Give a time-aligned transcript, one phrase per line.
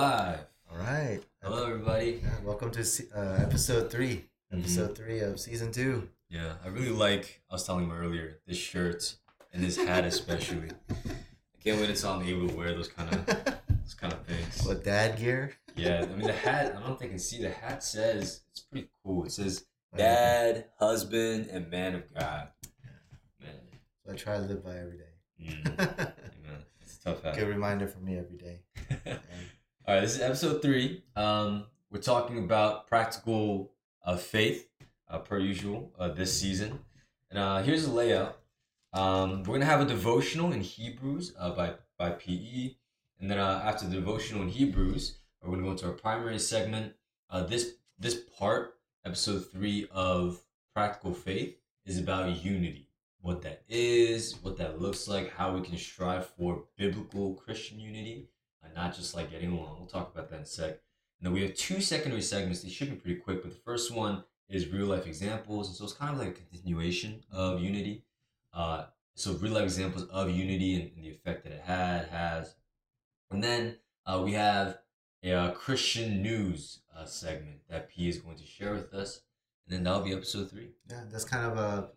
[0.00, 0.40] Live.
[0.70, 1.20] All right.
[1.42, 2.20] Hello, everybody.
[2.22, 2.80] Yeah, welcome to
[3.16, 4.58] uh, episode 3 Mhm.
[4.60, 6.06] Episode three of season two.
[6.28, 7.40] Yeah, I really like.
[7.50, 9.16] I was telling him earlier this shirt
[9.54, 10.68] and this hat especially.
[10.90, 10.94] I
[11.64, 14.66] can't wait until I'm able to wear those kind of those kind of things.
[14.66, 15.54] what dad gear?
[15.76, 16.66] Yeah, I mean the hat.
[16.66, 17.40] I don't know if they can see.
[17.40, 19.24] The hat says it's pretty cool.
[19.24, 19.64] It says
[19.96, 22.48] dad, husband, and man of God.
[23.40, 23.50] Man,
[24.04, 25.14] So I try to live by every day.
[25.42, 27.34] mm, man, it's a tough hat.
[27.38, 28.60] Good reminder for me every day.
[29.88, 31.04] All right, this is episode three.
[31.14, 33.70] Um, we're talking about practical
[34.04, 34.68] uh, faith,
[35.08, 36.80] uh, per usual, uh, this season.
[37.30, 38.36] And uh, here's the layout.
[38.92, 42.74] Um, we're gonna have a devotional in Hebrews uh, by by PE,
[43.20, 46.94] and then uh, after the devotional in Hebrews, we're gonna go into our primary segment.
[47.46, 50.40] This this part, episode three of
[50.74, 52.88] practical faith, is about unity.
[53.20, 58.30] What that is, what that looks like, how we can strive for biblical Christian unity
[58.76, 59.76] not just like getting along.
[59.78, 60.68] We'll talk about that in a sec.
[60.68, 62.60] And then we have two secondary segments.
[62.60, 65.68] These should be pretty quick, but the first one is real life examples.
[65.68, 68.04] And so it's kind of like a continuation of unity.
[68.52, 72.54] Uh, so real life examples of unity and, and the effect that it had, has.
[73.30, 74.78] And then uh, we have
[75.24, 79.22] a uh, Christian news uh, segment that P is going to share with us.
[79.66, 80.70] And then that'll be episode three.
[80.88, 81.88] yeah, that's kind of a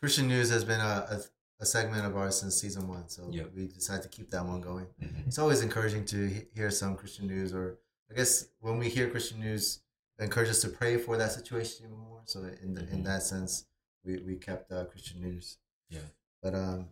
[0.00, 1.20] Christian news has been a, a,
[1.60, 3.08] a segment of ours since season one.
[3.08, 3.52] So Yep.
[3.54, 4.86] we decided to keep that one going.
[5.26, 7.78] It's always encouraging to he- hear some Christian news, or
[8.10, 9.80] I guess when we hear Christian news,
[10.18, 12.22] it encourages us to pray for that situation even more.
[12.26, 13.04] So in the, in Mhm.
[13.04, 13.64] that sense,
[14.04, 15.58] we, we kept uh, Christian news.
[15.90, 16.00] Yeah.
[16.42, 16.88] But um,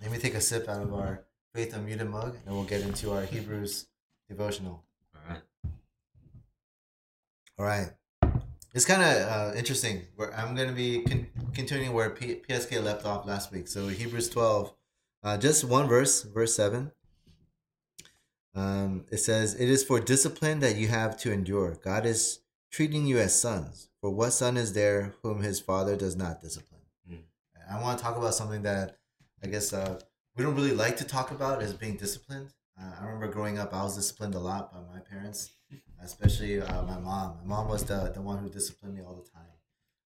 [0.00, 3.12] let me take a sip out of our faith unmuted mug, and we'll get into
[3.12, 3.86] our Hebrews
[4.28, 4.84] devotional.
[5.14, 5.42] All right.
[7.58, 7.90] All right.
[8.74, 10.06] It's kind of uh, interesting.
[10.16, 13.68] Where I'm going to be con- continuing where P- PSK left off last week.
[13.68, 14.72] So Hebrews 12,
[15.22, 16.92] uh, just one verse, verse 7.
[18.54, 21.78] Um, it says, It is for discipline that you have to endure.
[21.82, 23.88] God is treating you as sons.
[24.00, 26.80] For what son is there whom his father does not discipline?
[27.10, 27.22] Mm.
[27.70, 28.98] I want to talk about something that
[29.42, 30.00] I guess uh,
[30.36, 32.48] we don't really like to talk about is being disciplined.
[32.80, 35.52] Uh, I remember growing up, I was disciplined a lot by my parents
[36.04, 37.38] especially uh, my mom.
[37.42, 39.48] My mom was the, the one who disciplined me all the time.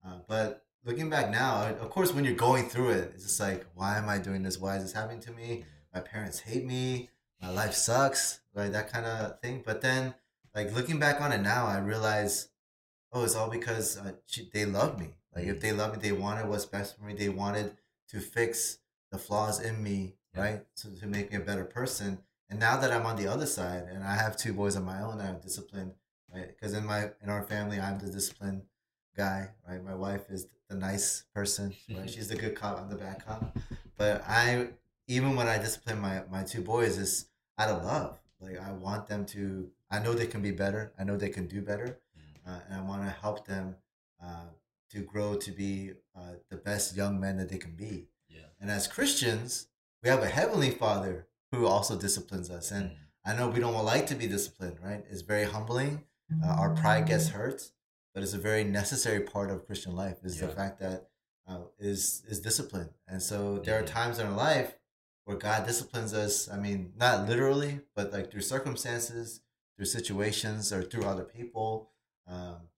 [0.05, 3.65] Uh, but looking back now, of course, when you're going through it, it's just like,
[3.75, 4.57] why am I doing this?
[4.59, 5.65] Why is this happening to me?
[5.93, 7.09] My parents hate me.
[7.41, 9.63] My life sucks, like that kind of thing.
[9.65, 10.13] But then,
[10.53, 12.49] like looking back on it now, I realize,
[13.11, 15.15] oh, it's all because uh, she, they love me.
[15.35, 17.13] Like if they love me, they wanted what's best for me.
[17.13, 17.77] They wanted
[18.09, 18.77] to fix
[19.11, 20.41] the flaws in me, Yeah.
[20.41, 20.65] right?
[20.75, 22.19] So to make me a better person.
[22.49, 25.01] And now that I'm on the other side and I have two boys of my
[25.01, 25.93] own, I'm disciplined,
[26.33, 26.47] right?
[26.47, 28.63] Because in my in our family, I'm the disciplined
[29.15, 29.83] guy, right?
[29.83, 32.09] My wife is the nice person, right?
[32.13, 33.57] She's the good cop, I'm the bad cop.
[33.97, 34.69] But I,
[35.07, 37.27] even when I discipline my my two boys, is
[37.59, 38.19] out of love.
[38.39, 39.69] Like I want them to.
[39.91, 40.93] I know they can be better.
[40.97, 41.99] I know they can do better,
[42.47, 43.75] uh, and I want to help them
[44.23, 44.49] uh,
[44.91, 48.07] to grow to be uh, the best young men that they can be.
[48.29, 48.47] Yeah.
[48.59, 49.67] And as Christians,
[50.01, 52.71] we have a heavenly Father who also disciplines us.
[52.71, 52.91] And
[53.25, 55.03] I know we don't like to be disciplined, right?
[55.09, 56.03] It's very humbling.
[56.43, 57.71] Uh, our pride gets hurt,
[58.13, 60.17] but it's a very necessary part of Christian life.
[60.23, 61.09] Is the fact that
[61.47, 62.89] uh, is is discipline.
[63.07, 63.87] And so there are Mhm.
[63.87, 64.77] times in our life
[65.25, 66.47] where God disciplines us.
[66.49, 69.41] I mean, not literally, but like through circumstances,
[69.75, 71.89] through situations, or through other people.
[72.27, 72.69] Um,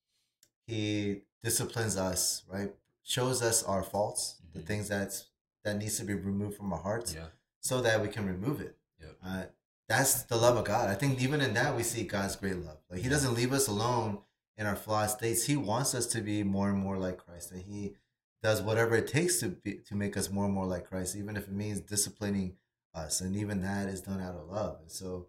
[0.66, 2.74] he disciplines us, right?
[3.04, 4.66] Shows us our faults, the Mhm.
[4.66, 5.26] things that's
[5.64, 7.28] that needs to be removed from our hearts Yeah.
[7.62, 8.78] so that we can remove it.
[9.00, 9.18] Yep.
[9.24, 9.46] Uh,
[9.88, 10.90] that's the love of God.
[10.90, 12.80] I think even in that we see God's great love.
[12.90, 14.22] Like He doesn't leave us alone
[14.58, 15.46] in our flawed states.
[15.46, 17.96] He wants us to be more and more like Christ, and He
[18.42, 21.38] does whatever it takes to be to make us more and more like Christ, even
[21.38, 22.58] if it means disciplining
[22.94, 24.78] us, and even that is done out of love.
[24.82, 25.28] And so,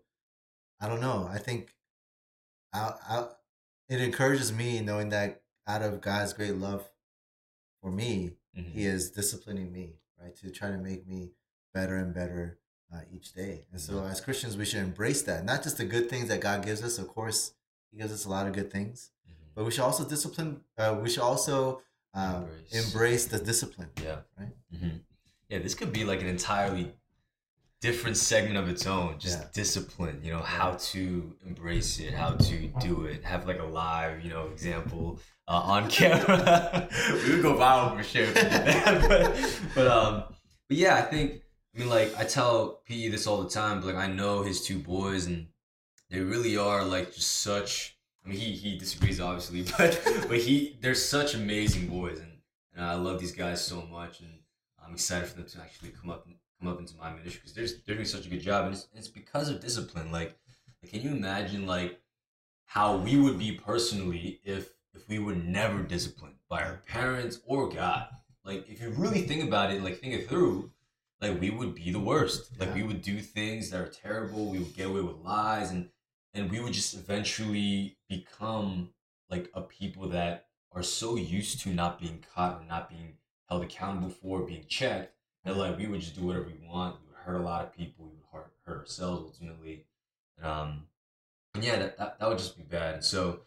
[0.80, 1.28] I don't know.
[1.32, 1.74] I think,
[2.72, 3.26] I, I,
[3.88, 6.90] it encourages me knowing that out of God's great love
[7.80, 8.70] for me, Mhm.
[8.70, 11.32] he is disciplining me right to try to make me
[11.72, 12.60] better and better
[12.94, 16.08] uh, each day and so as christians we should embrace that not just the good
[16.08, 17.54] things that god gives us of course
[17.90, 19.10] he gives us a lot of good things.
[19.54, 21.80] But we should also discipline uh, we should also
[22.14, 22.86] um, Embrace.
[22.86, 23.24] embrace.
[23.26, 24.18] the discipline Yeah.
[24.38, 24.52] Right?
[24.78, 24.88] hmm
[25.48, 26.92] Yeah, this could be like an entirely
[27.80, 29.18] different segment of its own.
[29.18, 29.48] Just Yeah.
[29.52, 34.24] discipline, you know, how to embrace it, how to do it, have like a live,
[34.24, 36.88] you know, example uh, on camera.
[37.24, 39.08] we would go viral for sure if we did that.
[39.08, 40.24] but, but um,
[40.68, 41.42] but yeah, I think
[41.74, 43.80] I mean like I tell PE this all the time.
[43.80, 45.48] But like I know his two boys, and
[46.10, 47.93] they really are like just such.
[48.24, 52.32] I mean, he he disagrees obviously, but but he they're such amazing boys, and
[52.74, 54.30] and I love these guys so much, and
[54.84, 57.54] I'm excited for them to actually come up and come up into my ministry because
[57.54, 60.10] they're they're doing such a good job, and it's, it's because of discipline.
[60.10, 60.36] Like
[60.82, 62.00] Like, can you imagine like
[62.66, 67.68] how we would be personally if if we were never disciplined by our parents or
[67.68, 68.08] God?
[68.44, 70.70] Like, if you really think about it, like think it through,
[71.20, 72.58] like we would be the worst.
[72.60, 74.46] Like we would do things that are terrible.
[74.46, 75.88] We would get away with lies, and
[76.34, 78.90] and we would just eventually become
[79.30, 83.14] like a people that are so used to not being caught or not being
[83.48, 85.14] held accountable for being checked
[85.44, 86.96] that like we would just do whatever we want.
[87.00, 88.06] We would hurt a lot of people.
[88.06, 89.84] We would hurt, hurt ourselves ultimately.
[90.42, 90.86] Um,
[91.54, 92.94] and yeah, that, that, that would just be bad.
[92.94, 93.40] And so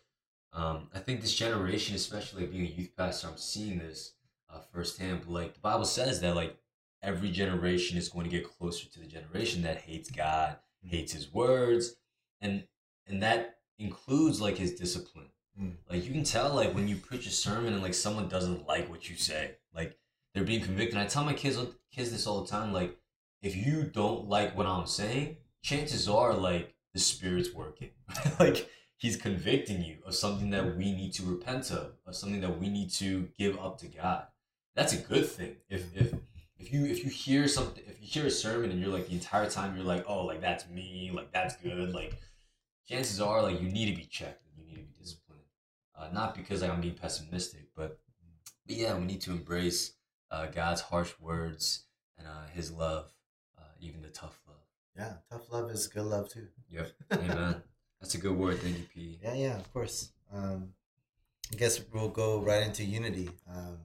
[0.53, 4.13] um, I think this generation, especially being a youth pastor, I'm seeing this
[4.49, 5.21] uh, firsthand.
[5.25, 6.55] But like the Bible says that like
[7.03, 11.33] every generation is going to get closer to the generation that hates God, hates His
[11.33, 11.95] words,
[12.41, 12.63] and
[13.07, 15.27] and that includes like His discipline.
[15.61, 15.73] Mm.
[15.89, 18.89] Like you can tell like when you preach a sermon and like someone doesn't like
[18.89, 19.97] what you say, like
[20.33, 20.97] they're being convicted.
[20.97, 21.59] I tell my kids
[21.91, 22.73] kids this all the time.
[22.73, 22.97] Like
[23.41, 27.89] if you don't like what I'm saying, chances are like the Spirit's working.
[28.39, 28.69] like
[28.99, 32.67] He's convicting you of something that we need to repent of, of something that we
[32.67, 34.23] need to give up to God.
[34.75, 35.57] That's a good thing.
[35.69, 36.13] If if
[36.59, 39.13] if you if you hear something if you hear a sermon and you're like the
[39.13, 42.19] entire time you're like oh like that's me like that's good like
[42.87, 45.41] chances are like you need to be checked you need to be disciplined
[45.97, 47.99] uh, not because like, i'm being pessimistic but,
[48.65, 49.93] but yeah we need to embrace
[50.31, 51.83] uh, god's harsh words
[52.17, 53.11] and uh, his love
[53.57, 54.57] uh, even the tough love
[54.95, 56.47] Yeah, tough love is good love too.
[56.69, 57.61] yep amen
[57.99, 60.11] that's a good word thank you p Yeah, yeah, of course.
[60.33, 60.73] Um,
[61.51, 63.29] I guess we'll go right into unity.
[63.49, 63.77] Um,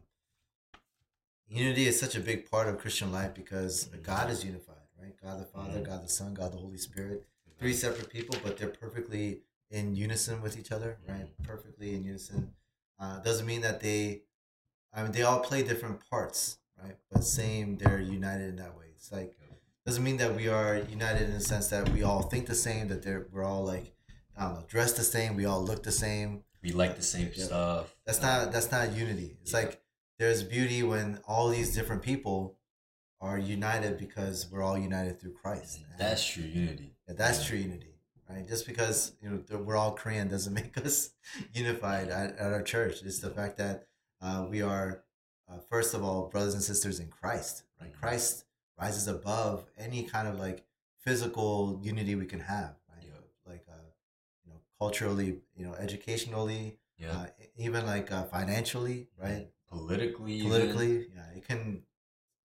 [1.49, 5.15] unity is such a big part of Christian life because God is unified, right?
[5.23, 5.85] God the Father, Mhm.
[5.85, 7.27] God the Son, God the Holy Spirit.
[7.63, 11.29] Three separate people, but they're perfectly in unison with each other, right?
[11.45, 12.53] Perfectly in unison.
[12.99, 14.23] Uh, doesn't mean that they,
[14.93, 16.97] I mean, they all play different parts, right?
[17.13, 18.87] But same, they're united in that way.
[18.97, 19.37] It's like
[19.87, 22.89] doesn't mean that we are united in the sense that we all think the same,
[22.89, 23.95] that they're we're all like
[24.37, 26.43] I don't know, dressed the same, we all look the same.
[26.65, 27.45] we like the same Yeah.
[27.45, 29.39] stuff That's Uh, not that's not unity.
[29.41, 29.61] It's Yeah.
[29.61, 29.85] like
[30.19, 32.59] there's beauty when all these different people
[33.21, 35.79] are united because we're all united through Christ.
[35.97, 37.49] That's true unity yeah, that's yeah.
[37.49, 37.95] true unity,
[38.29, 38.47] right?
[38.47, 41.11] Just because you know we're all Korean doesn't make us
[41.53, 43.03] unified at, at our church.
[43.03, 43.87] It's the fact that
[44.21, 45.05] uh, we are
[45.51, 47.93] uh, first of all brothers and sisters in Christ, right?
[47.93, 48.01] Mhm.
[48.01, 48.45] Christ
[48.81, 50.65] rises above any kind of like
[50.99, 53.05] physical unity we can have, right?
[53.07, 53.51] Yeah.
[53.53, 53.89] Like uh,
[54.45, 57.27] you know, culturally, you know, educationally, yeah uh,
[57.57, 59.49] even like uh, financially, right?
[59.73, 60.51] politically even.
[60.51, 61.83] Politically, yeah, it can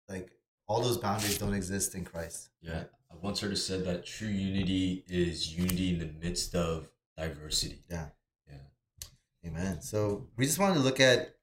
[0.08, 0.32] like
[0.68, 2.50] all those boundaries don't exist in Christ.
[2.62, 6.90] Yeah, I once heard it said that true unity is unity in the midst of
[7.18, 7.84] diversity.
[7.90, 8.08] Yeah.
[8.48, 9.48] Yeah.
[9.48, 9.82] Amen.
[9.82, 11.36] So we just wanted to look at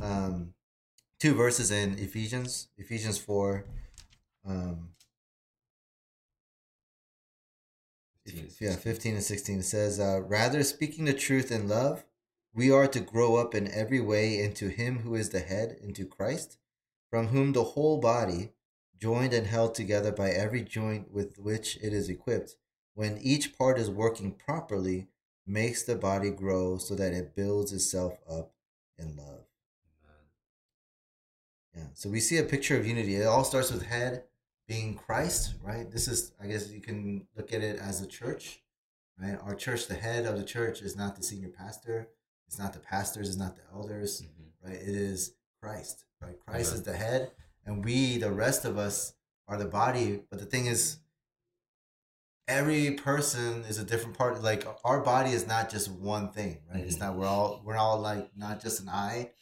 [0.00, 0.54] um,
[1.18, 3.64] two verses in Ephesians, Ephesians four.
[4.46, 4.90] Um,
[8.60, 12.04] yeah, 15 and 16 it says, uh, Rather, speaking the truth in love,
[12.52, 16.06] we are to grow up in every way into Him who is the head, into
[16.06, 16.58] Christ,
[17.10, 18.52] from whom the whole body,
[18.98, 22.56] joined and held together by every joint with which it is equipped,
[22.94, 25.08] when each part is working properly,
[25.46, 28.52] makes the body grow so that it builds itself up
[28.98, 29.44] in love.
[31.74, 31.88] Yeah.
[31.92, 33.16] So we see a picture of unity.
[33.16, 34.24] It all starts with head
[34.66, 35.90] being Christ, right?
[35.90, 38.62] This is, I guess, you can look at it as a church,
[39.20, 39.38] right?
[39.42, 42.08] Our church, the head of the church, is not the senior pastor.
[42.48, 43.28] It's not the pastors.
[43.28, 44.52] It's not the elders, Mhm.
[44.62, 44.74] right?
[44.74, 46.40] It is Christ, right?
[46.40, 47.32] Christ is the head,
[47.66, 49.14] and we, the rest of us,
[49.48, 50.22] are the body.
[50.30, 50.98] But the thing is,
[52.48, 54.42] every person is a different part.
[54.42, 56.84] Like our body is not just one thing, right?
[56.84, 57.00] It's Mhm.
[57.00, 57.16] not.
[57.16, 59.32] We're all we're all like not just an eye,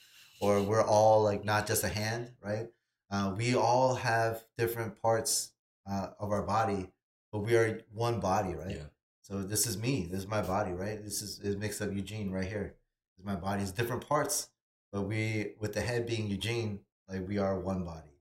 [0.40, 2.68] or we're all like not just a hand, right?
[3.10, 5.52] Uh, we all have different parts
[5.86, 6.90] uh, of our body,
[7.30, 8.76] but we are one body, right?
[8.76, 8.86] Yeah.
[9.20, 10.06] So this is me.
[10.10, 11.02] This is my body, right?
[11.02, 12.74] This is it makes up Eugene right here.
[13.16, 13.62] This is my body.
[13.62, 14.48] It's different parts,
[14.92, 18.13] but we with the head being Eugene, like we are one body.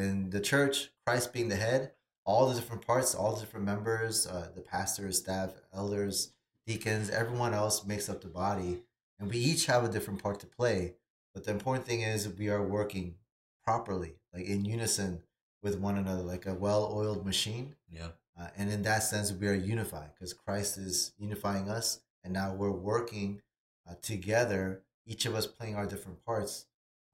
[0.00, 1.90] When the church, Christ being the head,
[2.24, 6.32] all the different parts, all the different members, uh, the pastors, staff, elders,
[6.66, 8.78] deacons, everyone else makes up the body,
[9.18, 10.94] and we each have a different part to play.
[11.34, 13.16] But the important thing is we are working
[13.62, 15.20] properly, like in unison
[15.62, 17.76] with one another, like a well-oiled machine.
[17.92, 18.08] Yeah.
[18.40, 22.54] Uh, and in that sense, we are unified because Christ is unifying us, and now
[22.54, 23.42] we're working
[23.86, 26.64] uh, together, each of us playing our different parts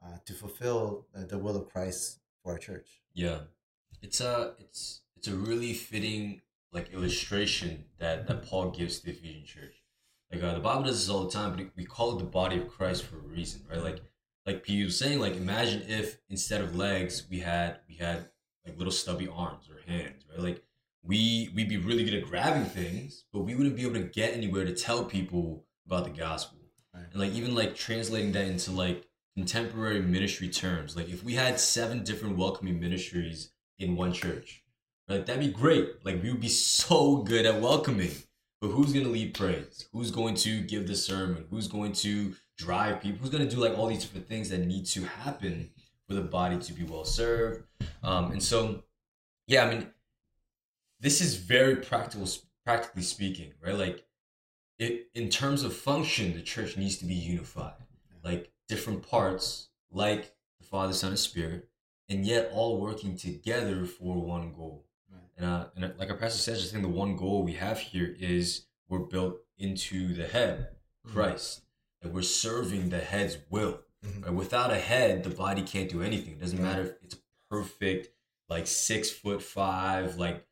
[0.01, 3.03] uh, to fulfill uh, the will of Christ for our church.
[3.13, 3.41] Yeah.
[4.03, 9.13] It's a it's it's a really fitting like illustration that that Paul gives to the
[9.13, 9.83] Ephesian church.
[10.33, 12.59] Like uh, the Bible does this all the time, but we call it the body
[12.59, 13.83] of Christ for a reason, right?
[13.83, 14.01] Like
[14.47, 18.29] like P was saying, like imagine if instead of legs we had we had
[18.65, 20.41] like little stubby arms or hands, right?
[20.41, 20.63] Like
[21.03, 24.35] we we'd be really good at grabbing things, but we wouldn't be able to get
[24.35, 26.59] anywhere to tell people about the gospel.
[26.95, 27.07] Right.
[27.11, 29.06] And like even like translating that into like
[29.37, 30.97] contemporary ministry terms.
[30.97, 34.65] Like if we had seven different welcoming ministries in one church,
[35.09, 36.05] like That'd be great.
[36.05, 38.11] Like we would be so good at welcoming.
[38.61, 39.89] But who's gonna lead praise?
[39.93, 41.45] Who's going to give the sermon?
[41.51, 43.21] Who's going to drive people?
[43.21, 45.71] Who's gonna do like all these different things that need to happen
[46.09, 47.65] for the body to be well served?
[48.03, 48.83] Um, and so,
[49.47, 49.87] yeah, I mean,
[50.99, 52.27] this is very practical,
[52.65, 53.77] practically speaking, right?
[53.77, 54.05] Like,
[54.79, 57.75] it in terms of function, the church needs to be unified,
[58.25, 61.69] like different parts, like the Father, Son, and Spirit,
[62.09, 64.87] and yet all working together for one goal.
[65.11, 65.23] Right.
[65.37, 67.79] And, uh, and uh, like our pastor says, I think the one goal we have
[67.79, 71.13] here is we're built into the head, Mhm.
[71.13, 71.63] Christ,
[72.03, 73.81] and we're serving the head's will.
[74.05, 74.25] Mhm.
[74.25, 74.35] Right?
[74.35, 76.35] Without a head, the body can't do anything.
[76.35, 76.69] It doesn't Right.
[76.69, 77.17] matter if it's
[77.51, 78.09] perfect,
[78.49, 80.47] like six foot five, like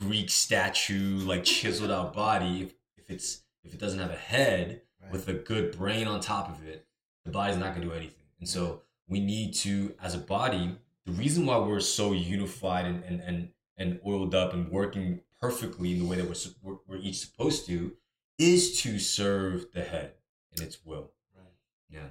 [0.00, 2.62] Greek statue, like chiseled out body.
[2.62, 4.82] If, if it's if it doesn't have a head
[5.12, 6.86] with a good brain on top of it,
[7.24, 8.24] the body's not gonna do anything.
[8.40, 10.76] And so we need to, as a body,
[11.06, 15.92] the reason why we're so unified and and and, and oiled up and working perfectly
[15.92, 17.92] in the way that we're, we're we're each supposed to,
[18.38, 20.12] is to serve the head
[20.56, 21.10] in its will.
[21.36, 21.46] Right.
[21.90, 22.08] Yeah.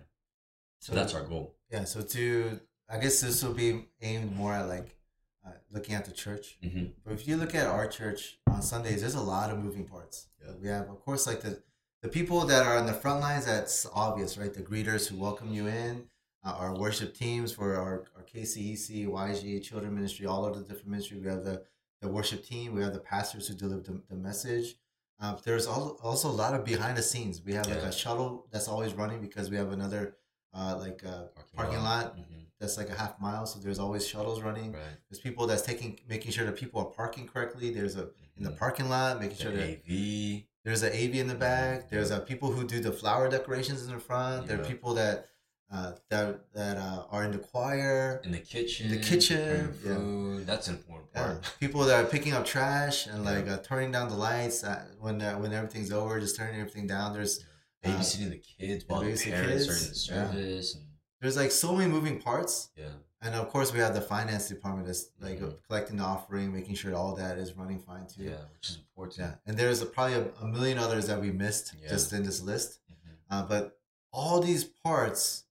[0.80, 1.56] So that's our goal.
[1.72, 4.98] Yeah, so to I guess this will be aimed more at like
[5.46, 6.58] uh, looking at the church.
[6.62, 9.86] hmm But if you look at our church on Sundays, there's a lot of moving
[9.86, 10.28] parts.
[10.44, 10.54] Yeah.
[10.62, 11.62] We have, of course, like the
[12.02, 13.46] the people that are on the front lines.
[13.46, 14.54] That's obvious, right?
[14.54, 16.06] The greeters who welcome you in,
[16.44, 20.88] uh, our worship teams for our, our KCEC, YG, Children Ministry, all of the different
[20.90, 21.22] ministries.
[21.24, 21.64] We have the
[22.02, 22.74] the worship team.
[22.74, 24.76] We have the pastors who deliver the, the message.
[25.20, 27.44] Uh, there's al- also a lot of behind the scenes.
[27.46, 27.90] We have like Yeah.
[27.90, 30.16] a shuttle that's always running because we have another
[30.52, 32.24] uh, like uh, parking lot Mhm.
[32.60, 33.46] that's like a half mile.
[33.46, 34.72] So there's always shuttles running.
[34.74, 34.82] Right.
[35.12, 37.70] There's people that's taking making sure that people are parking correctly.
[37.72, 38.58] There's a in the Mhm.
[38.58, 40.48] parking lot making The sure that AV.
[40.64, 41.90] there's an AV in the back.
[41.90, 44.48] There's uh, people who do the flower decorations in the front.
[44.48, 45.28] There are people that
[45.72, 48.20] uh, that that uh, are in the choir.
[48.26, 48.92] in the kitchen.
[48.92, 50.46] the kitchen, Food.
[50.46, 51.24] That's an important Yeah.
[51.24, 51.56] part.
[51.60, 53.32] people that are picking up trash and Yeah.
[53.32, 56.88] like uh, turning down the lights uh, when uh, when everything's over, just turning everything
[56.88, 57.14] down.
[57.14, 57.40] There's
[57.84, 60.28] uh, Babysitting the kids while the parents are in the kids, yeah.
[60.32, 60.76] service.
[60.76, 60.84] And,
[61.22, 62.70] there's like so many moving parts.
[62.76, 62.90] yeah.
[63.24, 65.56] And of course, we have the finance department that's like Mhm.
[65.68, 68.24] collecting the offering, making sure all that is running fine too.
[68.24, 69.20] Yeah, which is important.
[69.20, 71.90] Yeah, and there's a, probably a, a million others that we missed Yeah.
[71.90, 72.80] just in this list.
[72.92, 72.96] Mhm.
[73.30, 73.80] Uh, but
[74.12, 75.44] all these parts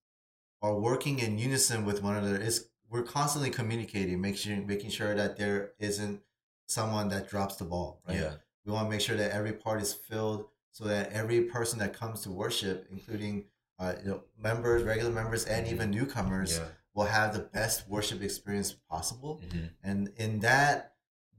[0.63, 2.37] are working in unison with one another.
[2.41, 6.23] Is we're constantly communicating, making sure, making sure that there isn't
[6.67, 8.03] someone that drops the ball.
[8.07, 8.19] Right.
[8.19, 8.35] Yeah.
[8.65, 11.93] We want to make sure that every part is filled, so that every person that
[11.95, 13.47] comes to worship, including
[13.79, 15.73] uh, you know, members, regular members, and Mhm.
[15.73, 16.69] even newcomers, Yeah.
[16.95, 19.41] Will have the best worship experience possible.
[19.49, 19.71] Mhm.
[19.83, 20.97] And in that,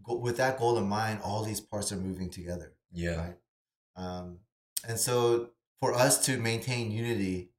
[0.07, 3.15] with that goal in mind, all these parts are moving together Yeah.
[3.15, 3.37] right?
[3.95, 4.39] Um,
[4.87, 7.51] and so for us to maintain unity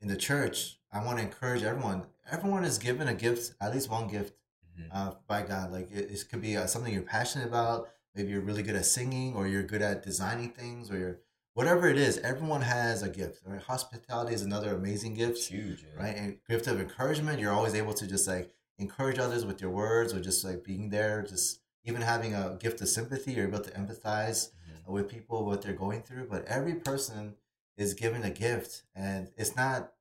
[0.00, 2.06] in the church, I want to encourage everyone.
[2.30, 4.34] Everyone is given a gift, at least one gift
[4.78, 4.88] Mhm.
[4.90, 5.70] uh, by God.
[5.72, 7.88] Like it, it could be uh, something you're passionate about.
[8.14, 11.20] Maybe you're really good at singing, or you're good at designing things, or you're
[11.54, 12.18] whatever it is.
[12.18, 13.40] Everyone has a gift.
[13.44, 13.60] Right?
[13.60, 15.82] Hospitality is another amazing It's gift, huge.
[15.84, 16.02] Yeah.
[16.02, 16.16] right?
[16.16, 17.40] And gift of encouragement.
[17.40, 20.88] You're always able to just like encourage others with your words, or just like being
[20.90, 21.22] there.
[21.22, 23.32] Just even having a gift of sympathy.
[23.32, 24.50] You're able to empathize
[24.86, 24.86] Mhm.
[24.92, 27.34] with people what they're going through but every person
[27.76, 29.92] is given a gift and it's not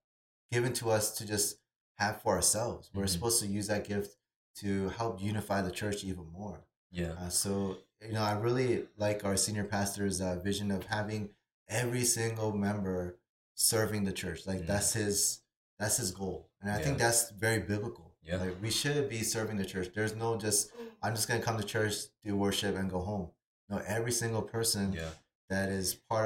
[0.52, 1.58] given to us to just
[1.98, 3.10] have for ourselves we're Mhm.
[3.10, 4.18] supposed to use that gift
[4.56, 6.60] to help unify the church even more
[6.92, 7.14] Yeah.
[7.14, 11.30] uh, so you know i really like our senior pastor's uh, vision of having
[11.72, 13.18] every single member
[13.56, 14.68] serving the church like Mhm.
[14.68, 15.40] that's his
[15.80, 18.38] that's his goal and i think that's very biblical Yeah.
[18.38, 20.72] like we should be serving the church there's no just
[21.04, 23.30] i'm just gonna come to church do worship and go home
[23.70, 25.10] no every single person Yeah.
[25.50, 26.26] that is part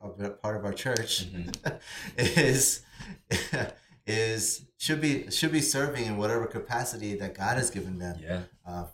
[0.00, 1.80] of part of our church Mhm.
[2.16, 2.82] is
[4.06, 8.42] is should be should be serving in whatever capacity that God has given them Yeah.
[8.66, 8.86] uh,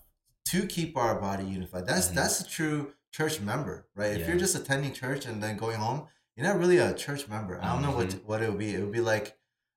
[0.47, 1.87] to keep our body unified.
[1.87, 2.15] That's Mhm.
[2.15, 4.13] that's a true church member, right?
[4.21, 6.01] If you're just attending church and then going home,
[6.37, 7.55] you're not really a church member.
[7.63, 8.25] I don't know what Mhm.
[8.25, 8.75] what it would be.
[8.75, 9.27] It would be like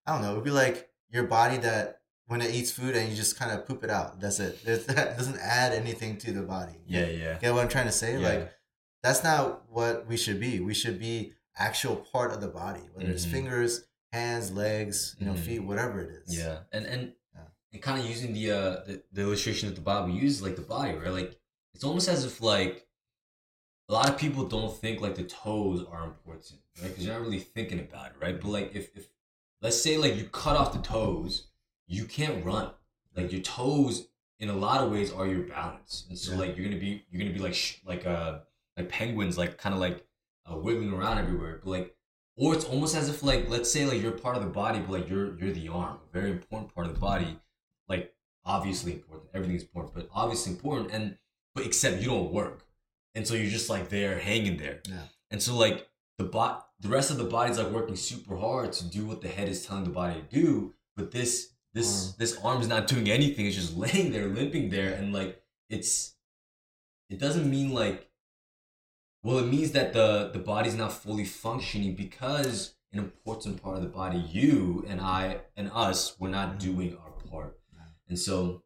[0.06, 0.32] I don't know.
[0.32, 3.51] It would be like your body that when it eats food and you just kind
[3.51, 4.20] of poop it out.
[4.22, 4.53] That's it.
[4.65, 6.77] It that doesn't add anything to the body.
[6.88, 7.06] Yeah.
[7.06, 7.38] Yeah.
[7.38, 8.13] Get what I'm trying to say?
[8.20, 8.27] Yeah.
[8.29, 8.53] Like
[9.03, 10.60] that's not what we should be.
[10.60, 13.32] We should be actual part of the body, whether it's Mhm.
[13.32, 13.72] fingers,
[14.12, 15.39] hands, legs, you know, Mhm.
[15.46, 16.36] feet, whatever it is.
[16.36, 17.41] Yeah, and and Yeah.
[17.74, 20.62] and kind of using the uh the, the illustration that the Bible uses, like the
[20.77, 21.12] body, right?
[21.22, 21.39] Like
[21.75, 22.87] it's almost as if like
[23.89, 26.89] a lot of people don't think like the toes are important, right?
[26.89, 28.39] Because you're not really thinking about it, right?
[28.39, 29.08] But like if if
[29.62, 31.48] let's say like you cut off the toes,
[31.88, 32.72] you can't run.
[33.15, 34.08] Like your toes
[34.39, 36.06] in a lot of ways are your balance.
[36.10, 36.39] And so Yeah.
[36.39, 38.39] like you're gonna be you're gonna be like sh- like uh
[38.75, 40.06] like penguins like kind of like
[40.51, 41.96] uh, wiggling around everywhere, but like
[42.36, 44.91] or it's almost as if like let's say like you're part of the body, but
[44.91, 47.39] like you're you're the arm, a very important part of the body,
[47.88, 48.13] like
[48.46, 49.29] obviously important.
[49.34, 51.17] Everything's important, but obviously important, and
[51.56, 52.67] but except you don't work,
[53.18, 54.78] and so you're just like there hanging there.
[54.88, 55.06] Yeah.
[55.32, 55.78] And so like
[56.20, 59.28] the bot, the rest of the body's like working super hard to do what the
[59.38, 61.32] head is telling the body to do, but this
[61.74, 62.42] this this Arm.
[62.42, 63.46] this arm's not doing anything.
[63.48, 65.32] It's just laying there, limping there, and like
[65.76, 66.16] it's
[67.14, 68.00] it doesn't mean like
[69.24, 73.84] well, it means that the the body's not fully functioning because an important part of
[73.84, 76.60] the body, you and I and us, we're not Mhm.
[76.60, 77.54] doing our part.
[78.10, 78.64] And so,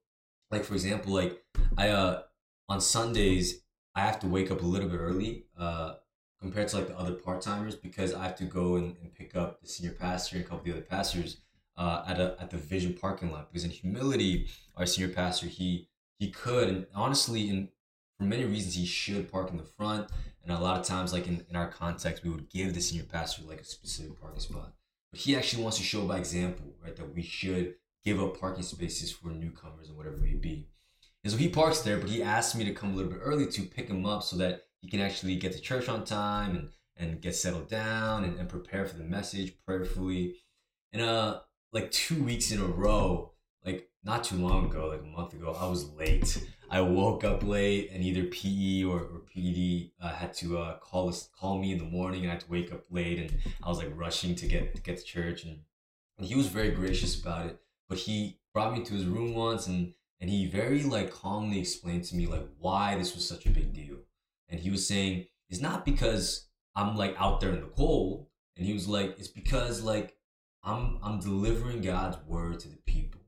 [0.51, 1.33] like for example, like
[1.77, 2.23] I uh
[2.69, 3.47] on Sundays
[3.95, 5.95] I have to wake up a little bit early uh
[6.39, 9.35] compared to like the other part timers because I have to go and, and pick
[9.35, 11.37] up the senior pastor and a couple of the other pastors
[11.77, 15.87] uh at a at the Vision parking lot because in humility our senior pastor he
[16.17, 17.69] he could and honestly in
[18.17, 20.09] for many reasons he should park in the front
[20.43, 23.03] and a lot of times like in, in our context we would give the senior
[23.03, 24.73] pastor like a specific parking spot.
[25.11, 28.63] But he actually wants to show by example right that we should give up parking
[28.63, 30.67] spaces for newcomers and whatever it may be
[31.23, 33.47] and so he parks there but he asked me to come a little bit early
[33.47, 36.69] to pick him up so that he can actually get to church on time and
[36.97, 40.35] and get settled down and, and prepare for the message prayerfully.
[40.93, 41.41] And uh
[41.73, 43.31] like two weeks in a row
[43.65, 46.45] like not too long ago like a month ago i was late.
[46.69, 51.09] I woke up late and either PE or, or PD uh, had to uh, call
[51.09, 53.67] us call me in the morning and I had to wake up late and I
[53.67, 55.43] was like rushing to get to get to church.
[55.43, 55.59] And,
[56.17, 57.59] and he was very gracious about it
[57.89, 62.05] but he brought me to his room once and and he very like calmly explained
[62.05, 63.97] to me like why this was such a big deal
[64.47, 68.65] and he was saying it's not because I'm like out there in the cold and
[68.65, 70.15] he was like it's because like
[70.63, 73.21] I'm I'm delivering God's word to the people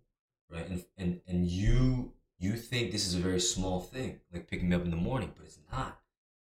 [0.49, 4.67] right and and and you you think this is a very small thing, like picking
[4.67, 5.99] me up in the morning, but it's not.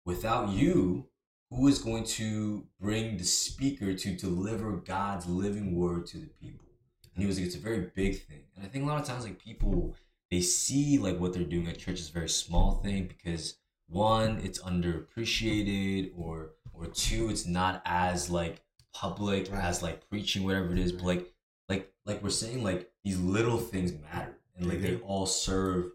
[0.05, 1.09] Without you,
[1.51, 6.67] who is going to bring the speaker to deliver God's living word to the people?
[7.15, 8.43] And he was like, it's a very big thing.
[8.55, 9.97] And I think a lot of times, like people,
[10.31, 14.39] they see like what they're doing at church is a very small thing because one,
[14.45, 18.63] it's underappreciated, or or two, it's not as like
[18.93, 19.65] public Right.
[19.65, 20.93] as like preaching, whatever it is.
[20.93, 21.35] But like
[21.69, 25.93] like like we're saying, like these little things matter and like They they all serve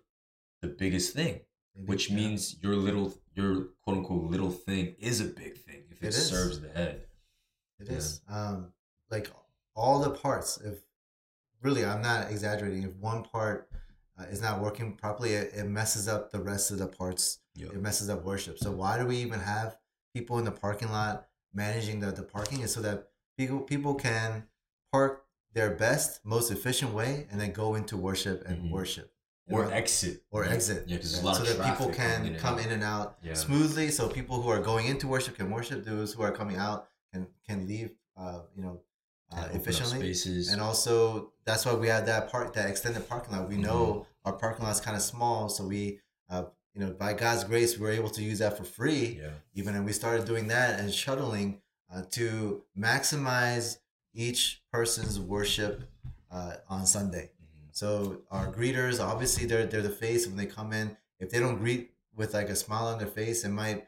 [0.62, 1.42] the biggest thing,
[1.76, 6.08] which means your little your quote unquote little thing is a big thing if it,
[6.08, 7.06] It serves the head.
[7.80, 7.98] It Yeah.
[7.98, 8.22] is.
[8.28, 8.74] Um,
[9.12, 9.30] like
[9.76, 10.58] all the parts.
[10.62, 10.80] If
[11.62, 12.84] really, I'm not exaggerating.
[12.84, 13.70] If one part
[14.20, 17.40] uh, is not working properly, it, it messes up the rest of the parts.
[17.56, 18.58] It messes up worship.
[18.60, 19.78] So why do we even have
[20.14, 22.62] people in the parking lot managing the, the parking?
[22.62, 24.48] Is so that people people can
[24.92, 28.72] park their best, most efficient way, and then go into worship and Mhm.
[28.72, 29.10] worship.
[29.50, 30.24] Or exit.
[30.32, 30.88] or exit.
[30.88, 32.82] Yeah, because there's a Yeah, lot so of that people can coming come in and
[32.84, 33.34] out Yeah.
[33.34, 33.92] smoothly.
[33.92, 35.84] So people who are going into worship can worship.
[35.86, 37.92] Those who are coming out can can leave.
[38.16, 38.80] Uh, you know,
[39.36, 40.14] uh, efficiently.
[40.50, 43.48] And also, that's why we have that part, that extended parking lot.
[43.50, 43.64] We Mm-hmm.
[43.64, 47.78] know our parking lot's kind of small, so we, uh, you know, by God's grace,
[47.78, 49.20] we were able to use that for free.
[49.22, 49.30] yeah.
[49.54, 51.62] Even and we started doing that and shuttling
[51.94, 53.78] uh, to maximize
[54.14, 55.84] each person's worship
[56.32, 57.32] uh, on Sunday.
[57.42, 57.68] Mhm.
[57.72, 60.98] So our greeters, obviously, they're they're the face when they come in.
[61.20, 63.88] If they don't greet with like a smile on their face, it might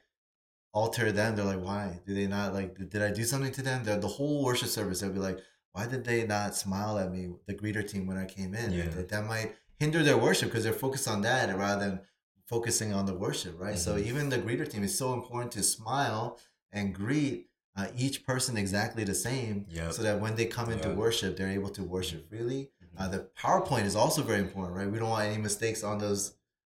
[0.75, 1.35] alter them.
[1.35, 2.69] They're like, why do they not like?
[2.93, 3.83] Did I do something to them?
[3.87, 5.39] The the whole worship service, they'll be like,
[5.71, 8.71] why did they not smile at me, the greeter team, when I came in?
[8.71, 8.89] Yeah.
[8.95, 11.99] That, that might hinder their worship because they're focused on that rather than
[12.47, 13.79] focusing on the worship, right?
[13.85, 14.05] So Mhm.
[14.09, 16.37] even the greeter team is so important to smile
[16.71, 17.37] and greet
[17.77, 19.91] uh, each person exactly the same, Yep.
[19.95, 20.95] so that when they come into Yeah.
[21.03, 22.61] worship, they're able to worship freely.
[22.97, 24.89] Uh, the PowerPoint is also very important, right?
[24.89, 26.21] We don't want any mistakes on those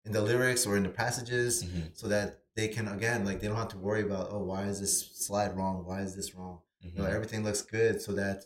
[0.06, 1.92] in the lyrics or in the passages, Mhm.
[1.94, 4.78] so that they can again, like they don't have to worry about, oh, why is
[4.82, 5.76] this slide wrong?
[5.86, 6.56] Why is this wrong?
[6.82, 7.16] You know, Mhm.
[7.18, 8.38] everything looks good, so that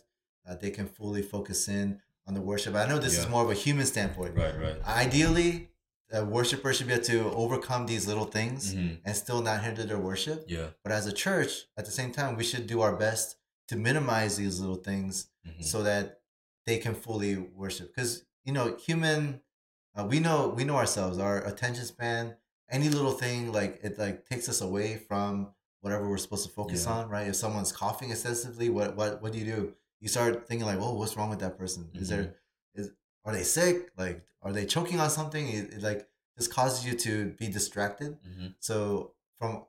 [0.46, 2.74] uh, they can fully focus in on the worship.
[2.74, 4.32] I know this is more of a human standpoint.
[4.36, 4.78] Right, right.
[5.04, 5.70] Ideally,
[6.10, 9.00] a worshiper should be able to overcome these little things Mhm.
[9.04, 10.44] and still not hinder their worship.
[10.56, 10.68] Yeah.
[10.82, 13.36] But as a church, at the same time, we should do our best
[13.68, 15.64] to minimize these little things Mhm.
[15.72, 16.20] so that
[16.66, 17.86] they can fully worship.
[17.94, 18.12] Because
[18.44, 19.40] you know, human,
[19.96, 21.16] uh, we know we know ourselves.
[21.18, 22.34] Our attention span,
[22.72, 26.84] any little thing, like it like takes us away from whatever we're supposed to focus
[26.86, 26.92] Yeah.
[26.94, 27.08] on.
[27.08, 27.28] Right?
[27.28, 29.74] If someone's coughing excessively, what what what do you do?
[30.00, 31.90] You start thinking like, "Whoa, what's wrong with that person?
[31.94, 32.22] Is Mm-hmm.
[32.22, 32.34] there
[32.74, 32.90] is
[33.24, 33.76] are they sick?
[33.96, 35.46] Like, are they choking on something?
[35.48, 38.18] It, it like this causes you to be distracted.
[38.26, 38.54] Mhm.
[38.58, 39.64] So from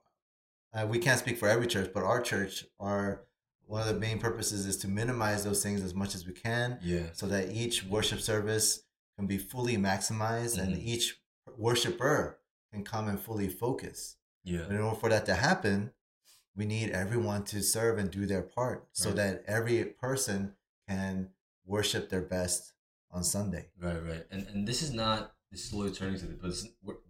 [0.73, 3.25] uh, we can't speak for every church, but our church, our
[3.65, 6.79] one of the main purposes is to minimize those things as much as we can,
[6.81, 7.07] Yeah.
[7.13, 8.83] so that each worship service
[9.17, 10.83] can be fully maximized and Mhm.
[10.93, 11.21] each
[11.57, 12.39] worshiper
[12.73, 14.15] can come and fully focus.
[14.43, 14.63] Yeah.
[14.67, 15.91] But in order for that to happen,
[16.55, 20.53] we need everyone to serve and do their part so that every person
[20.87, 21.29] can
[21.65, 22.73] worship their best
[23.11, 23.67] on Sunday.
[23.79, 24.25] Right, right.
[24.31, 26.51] And and this is not this is slowly turning to the but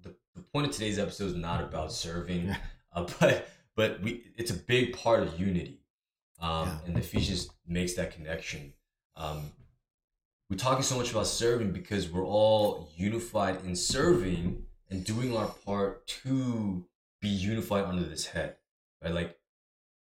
[0.03, 2.57] the, the point of today's episode is not about serving, Yeah.
[2.93, 5.79] uh, but but we it's a big part of unity.
[6.39, 6.77] Um, Yeah.
[6.87, 8.73] and Ephesians makes that connection.
[9.15, 9.51] Um,
[10.49, 15.47] we're talking so much about serving because we're all unified in serving and doing our
[15.47, 16.85] part to
[17.21, 18.57] be unified under this head.
[19.03, 19.13] Right?
[19.13, 19.37] Like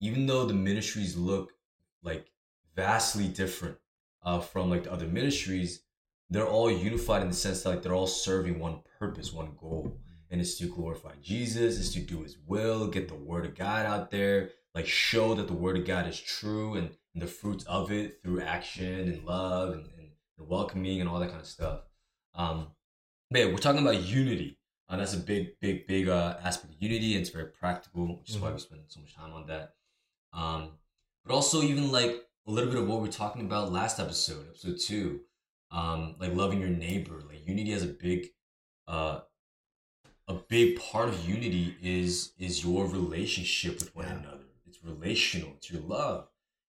[0.00, 1.52] even though the ministries look
[2.02, 2.26] like
[2.74, 3.76] vastly different
[4.22, 5.82] uh, from like the other ministries,
[6.30, 9.96] they're all unified in the sense that like they're all serving one purpose, one goal,
[10.30, 13.84] and it's to glorify Jesus, it's to do His will, get the Word of God
[13.84, 17.64] out there, like show that the Word of God is true and, and the fruits
[17.64, 20.06] of it through action and love and, and,
[20.38, 21.80] welcoming and all that kind of stuff.
[22.34, 22.68] Um,
[23.30, 24.56] yeah, we're talking about unity.
[24.90, 28.30] Uh, that's a big, big, big uh, aspect of unity, and it's very practical, which
[28.30, 29.74] is why we spend so much time on that.
[30.32, 30.70] Um,
[31.24, 34.48] but also even like a little bit of what we are talking about last episode,
[34.48, 35.20] episode two,
[35.70, 37.22] um, like loving your neighbor.
[37.28, 38.30] Like unity has a big,
[38.88, 39.20] uh,
[40.26, 44.18] a big part of unity is is your relationship with one Yeah.
[44.18, 44.44] another.
[44.66, 45.52] It's relational.
[45.56, 46.26] It's your love,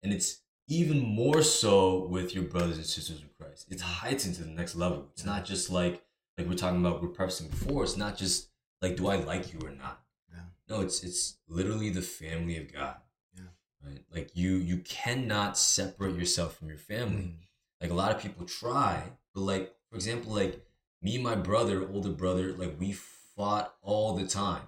[0.03, 3.67] and it's even more so with your brothers and sisters in Christ.
[3.71, 5.09] It's heightened to the next level.
[5.13, 6.03] It's not just like
[6.37, 7.85] like we're talking about prefacing before.
[7.85, 8.49] It's not just
[8.83, 10.03] like do I like you or not.
[10.31, 10.41] Yeah.
[10.69, 12.97] No, it's it's literally the family of God.
[13.35, 13.45] Yeah.
[13.85, 14.03] Right.
[14.13, 17.23] Like you you cannot separate yourself from your family.
[17.23, 17.37] Mm.
[17.81, 19.03] Like a lot of people try,
[19.35, 20.65] but like for example, like
[21.03, 24.63] me and my brother, older brother, like we fought all the time.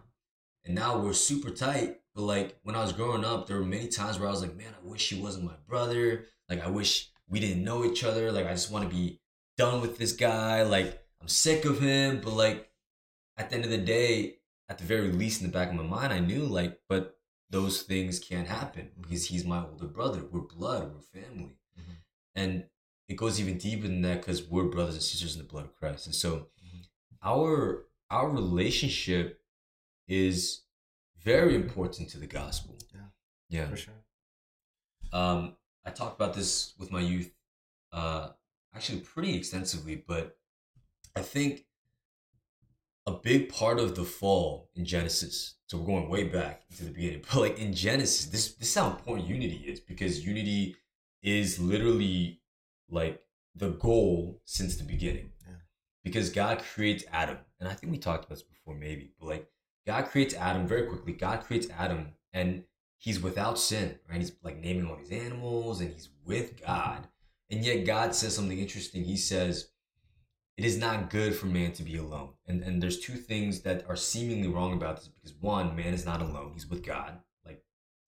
[0.64, 2.00] And now we're super tight.
[2.14, 4.56] But like when I was growing up, there were many times where I was like,
[4.56, 6.26] man, I wish he wasn't my brother.
[6.48, 8.32] Like I wish we didn't know each other.
[8.32, 9.20] Like I just want to be
[9.56, 10.62] done with this guy.
[10.62, 12.20] Like I'm sick of him.
[12.22, 12.70] But like
[13.36, 14.36] at the end of the day,
[14.68, 17.18] at the very least in the back of my mind, I knew like, but
[17.50, 20.22] those things can't happen because he's my older brother.
[20.30, 21.56] We're blood, we're family.
[21.78, 21.96] Mhm.
[22.34, 22.70] And
[23.08, 25.74] it goes even deeper than that because we're brothers and sisters in the blood of
[25.74, 26.06] Christ.
[26.06, 26.84] And so Mhm.
[27.22, 29.42] our our relationship
[30.06, 30.62] is
[31.16, 32.76] very important to the gospel.
[32.94, 33.08] Yeah.
[33.50, 33.68] Yeah.
[33.68, 34.04] For sure.
[35.12, 37.34] Um, I talked about this with my youth,
[37.92, 38.32] uh,
[38.74, 40.37] actually pretty extensively, but
[41.18, 41.64] I think
[43.06, 45.56] a big part of the fall in Genesis.
[45.66, 48.74] So we're going way back to the beginning, but like in Genesis, this this is
[48.74, 50.76] how important unity is because unity
[51.22, 52.40] is literally
[52.88, 53.20] like
[53.54, 55.32] the goal since the beginning.
[55.46, 55.54] Yeah.
[56.04, 59.48] Because God creates Adam, and I think we talked about this before, maybe, but like
[59.86, 61.12] God creates Adam very quickly.
[61.12, 62.62] God creates Adam, and
[62.96, 64.20] he's without sin, right?
[64.20, 67.08] He's like naming all these animals, and he's with God.
[67.50, 69.04] And yet God says something interesting.
[69.04, 69.70] He says,
[70.58, 73.88] "It is not good for man to be alone." And and there's two things that
[73.88, 77.20] are seemingly wrong about this because one, man is not alone; he's with God.
[77.46, 77.62] Like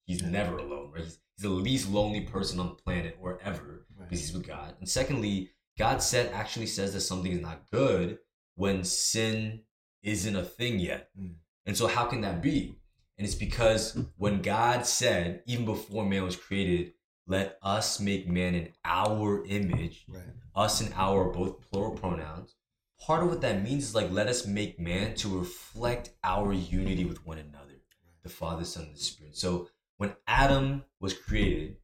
[0.07, 1.05] he's never alone, right?
[1.05, 4.09] He's, he's the least lonely person on the planet or ever Right.
[4.09, 4.75] because he's with God.
[4.81, 8.19] And secondly, God said actually says that something is not good
[8.57, 9.63] when sin
[10.03, 11.11] isn't a thing yet.
[11.19, 11.35] Mm.
[11.67, 12.77] And so how can that be?
[13.19, 16.95] And it's because when God said, even before man was created,
[17.27, 20.23] let us make man in our image, Right.
[20.55, 22.55] us and our are both plural pronouns.
[23.01, 27.05] Part of what that means is like let us make man to reflect our unity
[27.05, 27.81] with one another,
[28.23, 29.37] the Father, Son, and the Spirit.
[29.37, 31.77] So when Adam was created,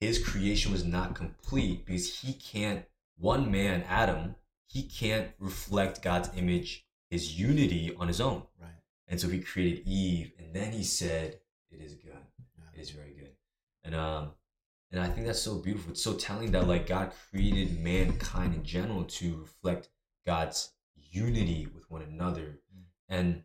[0.00, 2.84] his creation was not complete because he can't,
[3.16, 8.42] one man, Adam, he can't reflect God's image, his unity on his own.
[8.60, 8.70] Right.
[9.08, 12.12] And so he created Eve, and then he said, "It is good.
[12.58, 12.64] Yeah.
[12.74, 13.32] It is very good."
[13.82, 14.32] And um,
[14.90, 15.92] and I think that's so beautiful.
[15.92, 19.88] It's so telling that like God created mankind in general to reflect
[20.26, 20.72] God's
[21.10, 22.84] unity with one another, Mm.
[23.08, 23.44] and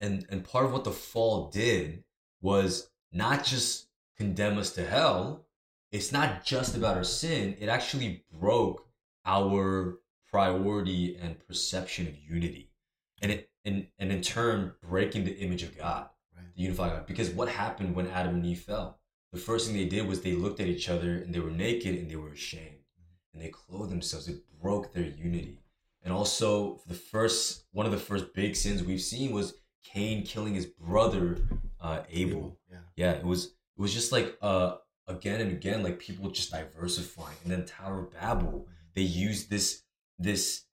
[0.00, 2.04] and and part of what the fall did
[2.40, 5.46] was not just condemn us to hell.
[5.90, 7.56] It's not just about our sin.
[7.60, 8.88] It actually broke
[9.24, 9.98] our
[10.30, 12.70] priority and perception of unity,
[13.20, 16.54] and it and and in turn breaking the image of God Right.
[16.54, 17.06] the unified God.
[17.06, 18.98] Because what happened when Adam and Eve fell?
[19.32, 21.96] The first thing they did was they looked at each other and they were naked
[21.96, 22.76] and they were ashamed.
[23.32, 24.28] And they clothed themselves.
[24.28, 25.60] It broke their unity.
[26.02, 30.54] And also the first one of the first big sins we've seen was Cain killing
[30.54, 31.38] his brother
[31.80, 32.58] uh, Abel.
[32.70, 32.78] Yeah.
[32.96, 37.36] Yeah, it was it was just like uh again and again, like people just diversifying.
[37.44, 39.82] And then Tower of Babel, they used this
[40.18, 40.64] this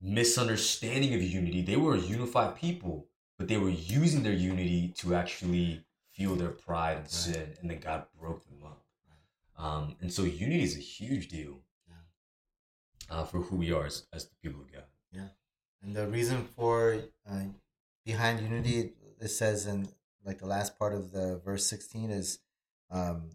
[0.00, 1.62] misunderstanding of unity.
[1.62, 5.85] They were a unified people, but they were using their unity to actually
[6.16, 8.82] fuel their pride and sin, and then God broke them up.
[9.58, 11.60] Um, and so unity is a huge deal.
[11.88, 13.14] Yeah.
[13.16, 14.84] uh, for who we are as, as the people of God.
[15.12, 15.28] Yeah,
[15.82, 16.96] and the reason for
[17.30, 17.44] uh,
[18.04, 19.88] behind unity, it says in
[20.24, 22.38] like the last part of the verse sixteen is,
[22.90, 23.30] um,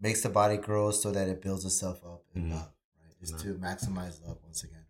[0.00, 2.50] makes the body grow so that it builds itself up in Mhm.
[2.54, 2.72] love.
[3.02, 3.42] Right, is Amen.
[3.42, 4.86] to maximize love once again,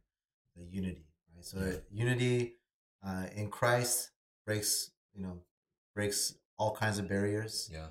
[0.57, 1.07] the unity.
[1.35, 2.57] Right, so unity
[3.05, 4.11] uh, in Christ
[4.47, 5.41] breaks you know
[5.95, 7.69] breaks all kinds of barriers.
[7.73, 7.87] Yeah.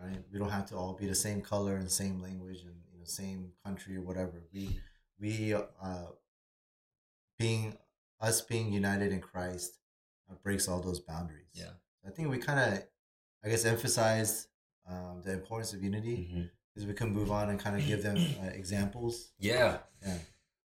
[0.00, 2.98] Right, we don't have to all be the same color and same language and you
[2.98, 4.42] know same country or whatever.
[4.52, 4.80] We
[5.20, 6.06] we uh,
[7.38, 7.76] being
[8.20, 9.78] us being united in Christ
[10.28, 11.52] uh, breaks all those boundaries.
[11.52, 11.74] Yeah.
[12.06, 12.82] I think we kind of,
[13.44, 14.48] I guess, emphasized
[14.88, 18.16] um, the importance of unity because we can move on and kind of give them
[18.42, 19.32] uh, examples.
[19.38, 19.78] Yeah.
[20.04, 20.18] Yeah.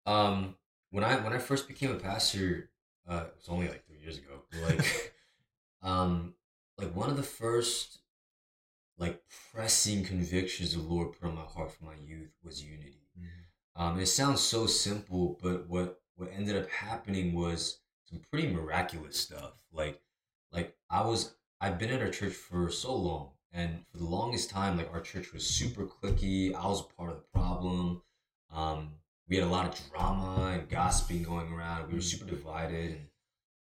[0.05, 0.55] Um,
[0.89, 2.71] when I when I first became a pastor,
[3.07, 4.41] uh, it was only like three years ago.
[4.63, 5.13] Like,
[5.83, 6.33] um,
[6.79, 7.99] like one of the first
[8.97, 9.21] like
[9.53, 12.99] pressing convictions the Lord put on my heart for my youth was unity.
[13.79, 19.17] Um, it sounds so simple, but what what ended up happening was some pretty miraculous
[19.17, 19.53] stuff.
[19.71, 20.01] Like,
[20.51, 24.49] like I was I've been at our church for so long, and for the longest
[24.49, 26.53] time, like our church was super cliquey.
[26.53, 28.01] I was a part of the problem.
[28.53, 28.95] Um,
[29.29, 31.87] we had a lot of drama and gossiping going around.
[31.87, 32.99] We were super divided,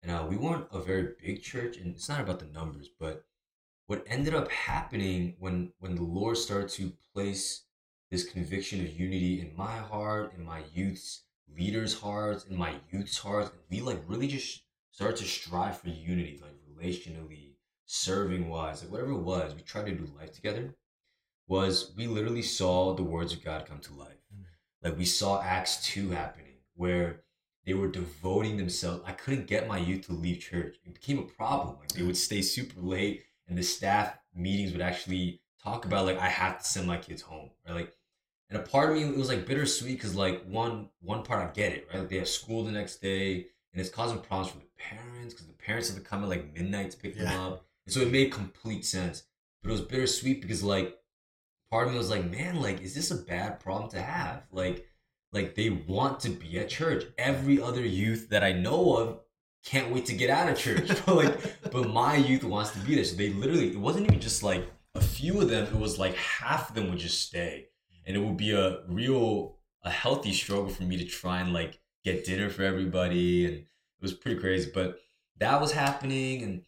[0.02, 1.76] and uh, we weren't a very big church.
[1.76, 3.24] And it's not about the numbers, but
[3.86, 7.64] what ended up happening when when the Lord started to place
[8.10, 11.24] this conviction of unity in my heart, in my youth's
[11.56, 15.88] leaders' hearts, in my youth's hearts, and we like really just started to strive for
[15.88, 17.54] unity, like relationally,
[17.86, 20.74] serving wise, like whatever it was, we tried to do life together.
[21.48, 24.22] Was we literally saw the words of God come to life.
[24.32, 24.44] Mm.
[24.82, 27.22] Like we saw Acts 2 happening, where
[27.70, 29.00] they were devoting themselves.
[29.06, 30.76] I couldn't get my youth to leave church.
[30.84, 31.76] It became a problem.
[31.78, 36.18] Like they would stay super late, and the staff meetings would actually talk about like
[36.18, 37.76] I have to send my kids home, right?
[37.76, 37.96] Like,
[38.48, 41.52] and a part of me it was like bittersweet because like one one part I
[41.52, 42.00] get it, right?
[42.00, 45.46] Like they have school the next day, and it's causing problems for the parents because
[45.46, 48.10] the parents have to come at like midnight to pick them up, and so it
[48.10, 49.22] made complete sense.
[49.62, 50.98] But it was bittersweet because like
[51.70, 54.42] part of me was like, man, like is this a bad problem to have?
[54.50, 54.89] Like,
[55.32, 57.04] like they want to be at church.
[57.18, 59.20] Every other youth that I know of
[59.64, 60.88] can't wait to get out of church.
[61.06, 63.04] but like, but my youth wants to be there.
[63.04, 65.66] So they literally, it wasn't even just like a few of them.
[65.66, 67.68] It was like half of them would just stay,
[68.06, 71.78] and it would be a real, a healthy struggle for me to try and like
[72.04, 73.66] get dinner for everybody, and it
[74.02, 74.70] was pretty crazy.
[74.72, 74.98] But
[75.38, 76.62] that was happening, and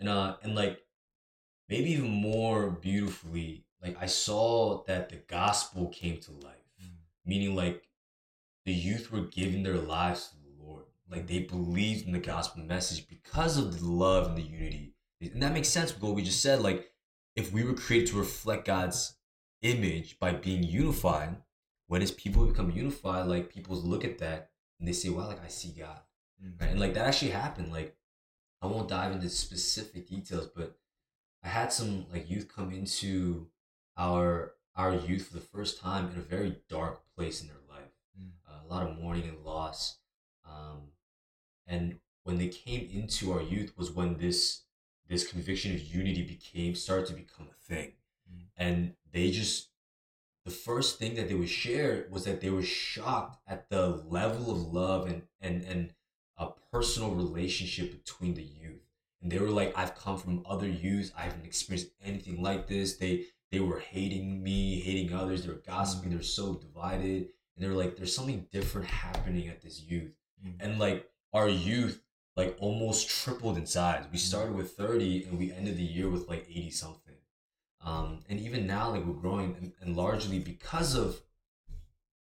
[0.00, 0.80] and uh and like
[1.68, 6.90] maybe even more beautifully, like I saw that the gospel came to life, Mm.
[7.24, 7.87] meaning like
[8.68, 10.84] the youth were giving their lives to the Lord.
[11.10, 14.92] Like they believed in the gospel message because of the love and the unity.
[15.22, 16.60] And that makes sense with what we just said.
[16.60, 16.90] Like,
[17.34, 19.16] if we were created to reflect God's
[19.62, 21.36] image by being unified,
[21.86, 25.42] when as people become unified, like people look at that and they say, wow, like
[25.42, 26.00] I see God.
[26.44, 26.60] Mm.
[26.60, 26.70] Right?
[26.70, 27.72] And like that actually happened.
[27.72, 27.96] Like,
[28.60, 30.76] I won't dive into specific details, but
[31.42, 33.46] I had some like youth come into
[33.96, 37.57] our our youth for the first time in a very dark place in their.
[38.48, 39.98] Uh, a lot of mourning and loss.
[40.44, 40.92] Um,
[41.66, 44.62] and when they came into our youth was when this
[45.08, 47.92] this conviction of unity became started to become a thing.
[48.30, 48.44] Mm.
[48.56, 49.70] And they just
[50.44, 54.50] the first thing that they would share was that they were shocked at the level
[54.50, 55.94] of love and and and
[56.36, 58.82] a personal relationship between the youth.
[59.20, 62.96] And they were like i've come from other youth i haven't experienced anything like this.
[62.96, 65.42] They they were hating me hating others.
[65.42, 66.10] They were gossiping.
[66.10, 67.28] They were so divided
[67.58, 70.12] and they're like there's something different happening at this youth.
[70.44, 70.54] Mm.
[70.60, 72.00] and like our youth
[72.36, 74.04] like almost tripled in size.
[74.12, 77.14] We started with 30 and we ended the year with like 80 something
[77.80, 81.20] um and even now like we're growing and, and largely because of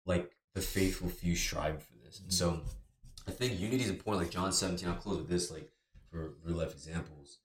[0.06, 2.22] like the faithful few striving for this.
[2.22, 2.62] And so
[3.28, 4.24] i think unity is important.
[4.24, 5.70] Like john 17 i'll close with this like
[6.10, 7.40] for real life examples.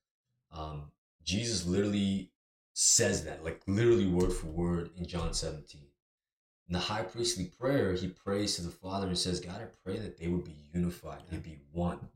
[0.52, 0.92] Um
[1.24, 2.30] jesus literally
[2.72, 5.89] says that like literally word for word in john 17
[6.70, 9.98] in the high priestly prayer he prays to the father and says god i pray
[9.98, 12.08] that they would be unified they'd be one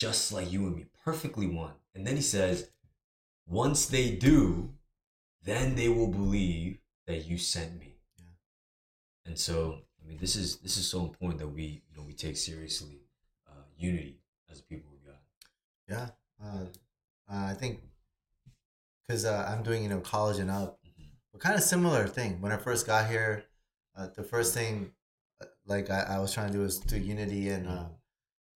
[0.00, 1.72] just like you and me perfectly one.
[1.94, 2.70] And then he says
[3.46, 4.70] once they do
[5.42, 7.94] then they will believe that you sent me.
[8.18, 8.24] Yeah.
[9.26, 12.14] and so i mean this is this is so important that we you know we
[12.14, 13.00] take seriously
[13.48, 15.18] uh, unity as a people of god.
[15.88, 16.08] Yeah,
[16.42, 16.64] uh,
[17.30, 17.80] uh, I think
[19.06, 21.10] because uh, I'm doing you know college and up, Mhm.
[21.32, 22.40] but kind of similar thing.
[22.40, 23.44] When I first got here,
[24.00, 24.92] uh, the first thing
[25.40, 27.84] uh, like I, I was trying to do was do unity and uh,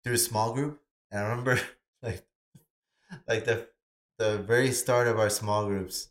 [0.03, 0.79] do a small group.
[1.11, 1.59] And I remember
[2.03, 2.23] like
[3.27, 3.67] like the
[4.19, 6.09] the very start of our small groups,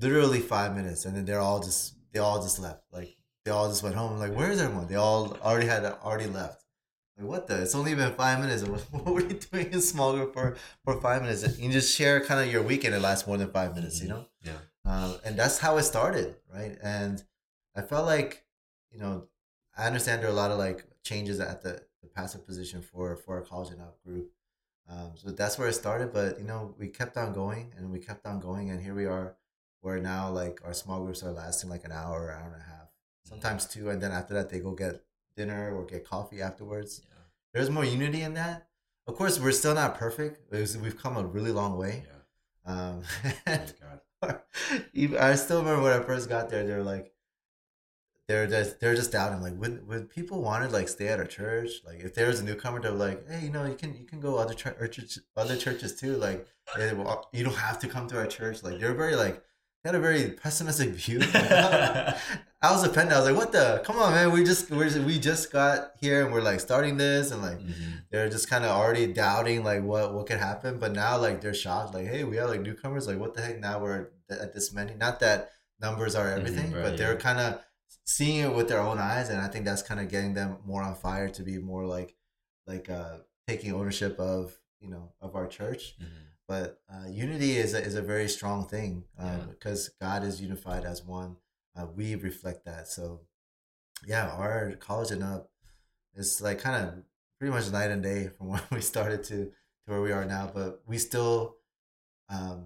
[0.00, 2.84] literally five minutes, and then they're all just they all just left.
[2.92, 4.14] Like they all just went home.
[4.14, 4.86] I'm like, where's everyone?
[4.86, 6.64] They all already had already left.
[7.18, 7.62] Like, what the?
[7.62, 8.62] It's only been five minutes.
[8.90, 11.42] What were you doing in small group for for five minutes?
[11.42, 12.94] And you just share kind of your weekend.
[12.94, 14.00] It lasts more than five minutes.
[14.00, 14.26] You know.
[14.44, 14.52] Yeah.
[14.84, 16.78] Um, and that's how it started, right?
[16.82, 17.22] And
[17.76, 18.44] I felt like,
[18.92, 19.28] you know,
[19.76, 23.16] I understand there are a lot of like changes at the, the passive position for
[23.16, 24.30] for our college and up group.
[24.88, 26.12] Um, so that's where it started.
[26.12, 29.06] But you know, we kept on going and we kept on going, and here we
[29.06, 29.36] are,
[29.80, 32.64] where now like our small groups are lasting like an hour, or hour and a
[32.64, 32.88] half,
[33.24, 35.02] sometimes two, and then after that they go get
[35.36, 37.02] dinner or get coffee afterwards.
[37.08, 37.14] Yeah.
[37.54, 38.68] There's more unity in that.
[39.06, 40.50] Of course, we're still not perfect.
[40.52, 42.04] Was- We've come a really long way.
[42.06, 42.72] Yeah.
[42.72, 43.02] Um,
[43.46, 43.58] Oh,
[44.22, 44.40] God.
[45.20, 46.66] I still remember when I first got there.
[46.66, 47.12] They were like,
[48.28, 49.40] they're just they're just doubting.
[49.42, 51.70] Like, would would people want to like stay at our church?
[51.84, 54.20] Like, if there was a newcomer, they're like, hey, you know, you can you can
[54.20, 56.16] go other churches, other churches too.
[56.16, 56.46] Like,
[57.32, 58.62] you don't have to come to our church.
[58.62, 59.42] Like, they're very like
[59.82, 61.20] they had a very pessimistic view.
[62.60, 63.14] I was offended.
[63.14, 63.80] I was like, what the?
[63.84, 64.32] Come on, man.
[64.32, 68.02] We just we we just got here and we're like starting this and like Mhm.
[68.10, 71.54] they're just kind of already doubting like what what could happen but now like they're
[71.54, 74.72] shocked like hey we have like newcomers like what the heck now we're at this
[74.72, 77.18] many not that numbers are everything right, but they're yeah.
[77.20, 77.60] kind of
[78.16, 80.82] seeing it with their own eyes and i think that's kind of getting them more
[80.88, 82.10] on fire to be more like
[82.66, 83.16] like uh
[83.46, 86.06] taking ownership of you know of our church Mhm.
[86.52, 89.44] but uh, unity is a, is a very strong thing um, Yeah.
[89.54, 91.36] because God is unified as one.
[91.76, 92.88] Uh, we reflect that.
[92.96, 93.02] So,
[94.12, 95.42] yeah, our college and up
[96.20, 96.86] is like kind of
[97.38, 99.36] pretty much night and day from when we started to
[99.82, 100.44] to where we are now.
[100.58, 101.34] But we still
[102.36, 102.58] um,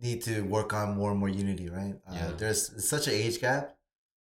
[0.00, 1.96] need to work on more and more unity, right?
[2.08, 2.30] Uh, Yeah.
[2.40, 2.62] There's
[2.94, 3.76] such an age gap,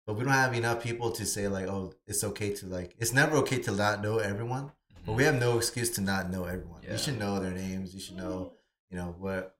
[0.06, 2.94] but we don't have enough people to say like, oh, it's okay to like.
[2.98, 4.72] It's never okay to not know everyone.
[5.06, 6.80] But we have no excuse to not know everyone.
[6.82, 6.92] Yeah.
[6.92, 7.94] You should know their names.
[7.94, 8.52] You should know,
[8.90, 9.56] you know, what,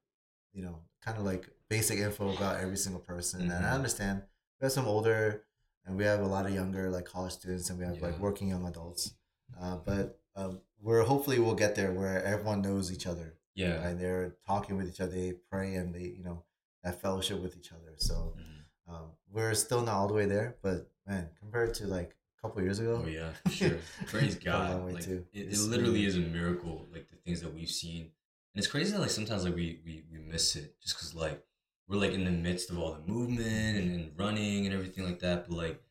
[0.53, 3.43] you know, kind of like basic info about every single person.
[3.43, 3.65] And Mhm.
[3.65, 4.23] I understand
[4.61, 5.45] we have some older
[5.85, 8.49] and we have a lot of younger, like college students, and we have like working
[8.49, 9.13] young adults.
[9.61, 13.87] Uh, but um, we're hopefully we'll get there where everyone knows each other Yeah.
[13.87, 16.43] and they're talking with each other, they pray, and they, you know,
[16.83, 17.95] that fellowship with each other.
[17.99, 18.93] So Mhm.
[18.95, 22.63] um, we're still not all the way there, but man, compared to like a couple
[22.63, 23.79] years ago, Oh yeah, sure.
[24.07, 24.95] Praise Come a long God.
[24.95, 26.87] Like, it, it literally is a miracle.
[26.93, 28.11] Like the things that we've seen, and
[28.55, 28.93] it's crazy.
[28.93, 31.45] That, like sometimes like we we we miss it just because like
[31.89, 35.19] we're like in the midst of all the movement and, and running and everything like
[35.19, 35.49] that.
[35.49, 35.83] But like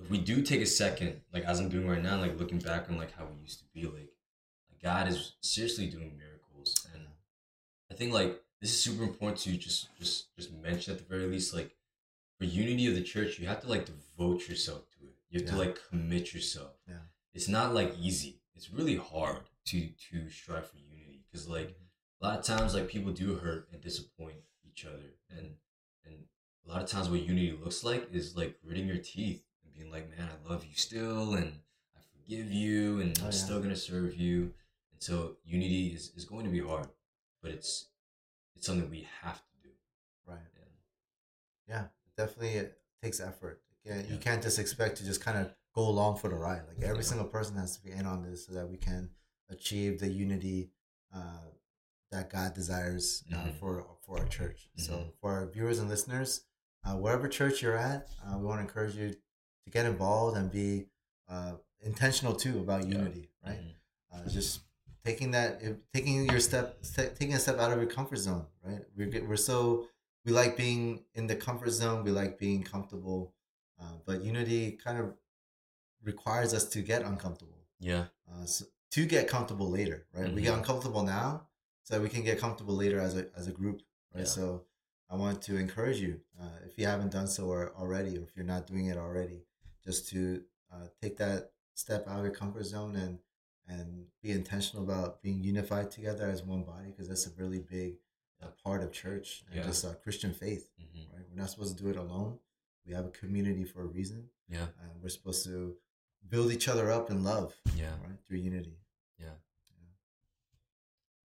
[0.00, 2.88] if we do take a second, like as I'm doing right now, like looking back
[2.88, 4.10] on like how we used to be, like,
[4.70, 7.04] like God is seriously doing miracles, and
[7.90, 11.26] I think like this is super important to just just just mention at the very
[11.26, 11.75] least like
[12.38, 15.14] for unity of the church you have to like devote yourself to it.
[15.30, 16.72] You have to like commit yourself.
[16.88, 16.94] Yeah.
[17.34, 18.40] it's not like easy.
[18.54, 21.76] It's really hard to to strive for unity because like
[22.20, 24.36] a lot of times like people do hurt and disappoint
[24.68, 25.14] each other.
[25.30, 25.54] And
[26.04, 26.14] and
[26.66, 29.90] a lot of times what unity looks like is like gritting your teeth and being
[29.90, 31.52] like man i love you still and
[31.96, 33.30] i forgive you and Oh, i'm yeah.
[33.44, 34.52] still gonna serve you.
[34.92, 36.88] And so unity is, is going to be hard
[37.42, 37.88] but it's
[38.54, 39.68] it's something we have to do.
[40.26, 40.38] Right.
[41.68, 41.84] Yeah,
[42.16, 43.62] definitely it takes effort.
[43.84, 46.62] You can't, you can't just expect to just kind of go along for the ride.
[46.66, 47.02] Like every Yeah.
[47.02, 49.10] single person has to be in on this so that we can
[49.48, 50.70] achieve the unity
[51.14, 51.38] uh,
[52.10, 53.58] that God desires uh, Mhm.
[53.58, 54.68] for for our church.
[54.76, 55.12] So Mhm.
[55.20, 56.42] for our viewers and listeners,
[56.84, 59.12] uh, wherever church you're at, uh, we want to encourage you
[59.64, 60.88] to get involved and be
[61.28, 62.98] uh, intentional too about Yeah.
[62.98, 63.30] unity.
[63.44, 63.74] Right Mhm.
[64.12, 64.60] uh, just
[65.04, 65.60] taking that
[65.92, 69.36] taking your step st- taking a step out of your comfort zone right we're, we're
[69.36, 69.88] so
[70.26, 73.32] we like being in the comfort zone we like being comfortable
[73.80, 75.14] uh, but unity kind of
[76.02, 80.52] requires us to get uncomfortable yeah uh, so, to get comfortable later right we get
[80.54, 80.58] Mhm.
[80.58, 81.46] uncomfortable now
[81.84, 83.82] so we can get comfortable later as a, as a group
[84.14, 84.36] right Yeah.
[84.38, 84.64] so
[85.08, 88.36] i want to encourage you uh, if you haven't done so or, already or if
[88.36, 89.44] you're not doing it already
[89.84, 93.18] just to uh, take that step out of your comfort zone and
[93.68, 97.96] and be intentional about being unified together as one body because that's a really big
[98.42, 99.66] uh, part of church and Yeah.
[99.66, 101.24] just uh, christian faith hmm right?
[101.30, 102.38] We're not supposed to do it alone.
[102.86, 104.66] We have a community for a reason yeah.
[104.80, 105.74] and we're supposed to
[106.28, 107.90] build each other up in love yeah.
[108.04, 108.18] right?
[108.26, 108.76] Through unity.
[109.18, 109.36] Yeah,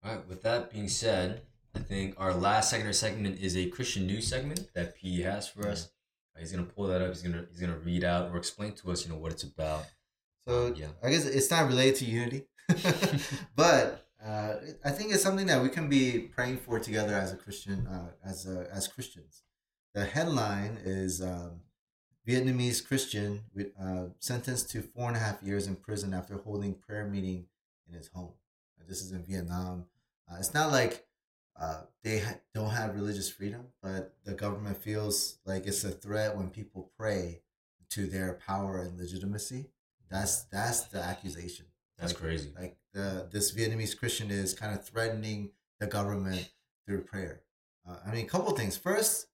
[0.03, 1.41] all right with that being said
[1.75, 5.47] i think our last second or segment is a christian news segment that p has
[5.47, 5.89] for us.
[6.35, 7.09] Uh, he's gonna pull that up.
[7.09, 9.85] He's gonna he's gonna read out or explain to us you know what it's about.
[10.45, 10.87] So Um, yeah.
[11.03, 12.43] I guess it's not related to unity,
[13.55, 14.55] but uh,
[14.85, 18.11] I think it's something that we can be praying for together as a Christian, uh,
[18.23, 19.43] as as Christians.
[19.93, 21.61] The headline is um,
[22.27, 23.43] Vietnamese Christian
[23.79, 27.47] uh, sentenced to four and a half years in prison after holding prayer meeting
[27.87, 28.33] in his home.
[28.87, 29.85] This is in Vietnam.
[30.29, 31.05] Uh, it's not like
[31.59, 36.35] uh, they ha- don't have religious freedom, but the government feels like it's a threat
[36.35, 37.41] when people pray
[37.89, 39.69] to their power and legitimacy.
[40.09, 41.65] That's that's the accusation.
[42.01, 42.51] That's Like- crazy.
[42.59, 46.51] Like the this Vietnamese Christian is kind of threatening the government
[46.85, 47.41] through prayer.
[47.87, 48.75] Uh, I mean, a couple things.
[48.77, 49.27] First,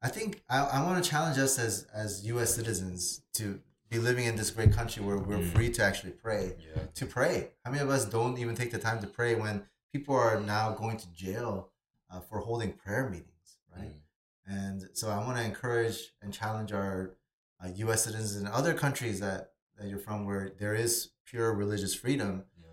[0.00, 2.54] I think I, I want to challenge us as as U.S.
[2.54, 3.60] citizens to
[3.90, 5.52] be living in this great country where we're Mm.
[5.52, 6.56] free to actually pray.
[6.58, 6.84] Yeah.
[6.94, 7.50] To pray.
[7.64, 10.70] How many of us don't even take the time to pray when people are now
[10.72, 11.70] going to jail
[12.10, 13.90] uh, for holding prayer meetings, right?
[13.90, 14.00] Mm.
[14.46, 17.14] And so I want to encourage and challenge our
[17.62, 18.04] uh, U.S.
[18.04, 22.68] citizens in other countries that, that you're from where there is pure religious freedom Yeah.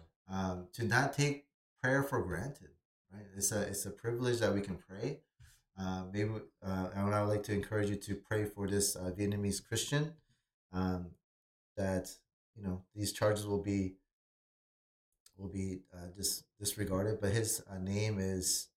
[0.51, 1.45] um, to not take
[1.81, 2.69] prayer for granted.
[3.11, 3.25] Right?
[3.35, 5.21] It's a it's a privilege that we can pray.
[5.79, 6.31] Uh, maybe
[6.65, 10.13] uh, and I would like to encourage you to pray for this uh, Vietnamese Christian
[10.73, 11.11] um,
[11.77, 12.09] that
[12.55, 13.95] you know these charges will be
[15.37, 17.19] will be uh, dis- disregarded.
[17.21, 18.67] But his uh, name is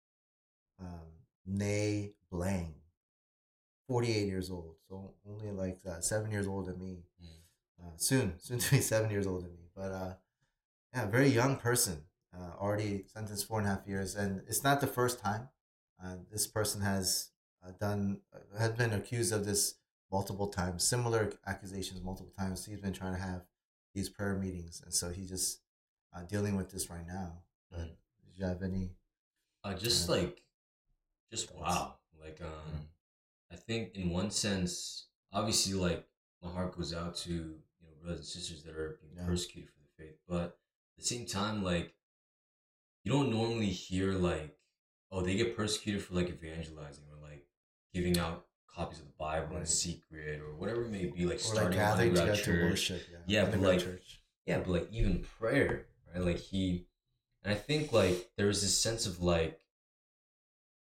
[0.81, 1.09] um,
[1.47, 2.75] Nay Blang,
[3.87, 7.42] forty eight years old, so only like uh, seven years older than me Mm.
[7.83, 9.69] Uh, soon, soon to be seven years older than me.
[9.75, 10.15] But uh,
[10.95, 12.03] yeah, very young person,
[12.37, 15.49] uh, already sentenced four and a half years, and it's not the first time.
[16.03, 17.31] Uh, this person has
[17.67, 19.77] uh, done uh, has been accused of this
[20.11, 22.67] multiple times, similar accusations multiple times.
[22.67, 23.43] He's been trying to have
[23.95, 25.61] these prayer meetings, and so he's just
[26.15, 27.43] uh, dealing with this right now.
[27.71, 27.97] But Mm.
[28.27, 28.91] did you have any?
[29.65, 30.43] Uh, just like,
[31.31, 31.97] just wow.
[32.21, 32.89] Like, um,
[33.51, 36.07] I think in one sense, obviously, like
[36.43, 37.57] my heart goes out to
[38.03, 39.27] brothers and sisters that are being Yeah.
[39.27, 41.95] persecuted for the faith, but at the same time, like,
[43.05, 44.57] you don't normally hear like,
[45.11, 47.47] oh, they get persecuted for like evangelizing or like
[47.93, 51.41] giving out copies of the Bible in secret or whatever it may be, like Or
[51.41, 52.71] starting underground together to church.
[52.71, 53.03] worship?
[53.11, 54.21] Yeah, Yeah, but like- church.
[54.47, 56.23] Yeah, but like even prayer, right?
[56.23, 56.87] Like he,
[57.45, 59.61] and I think like there's this sense of like,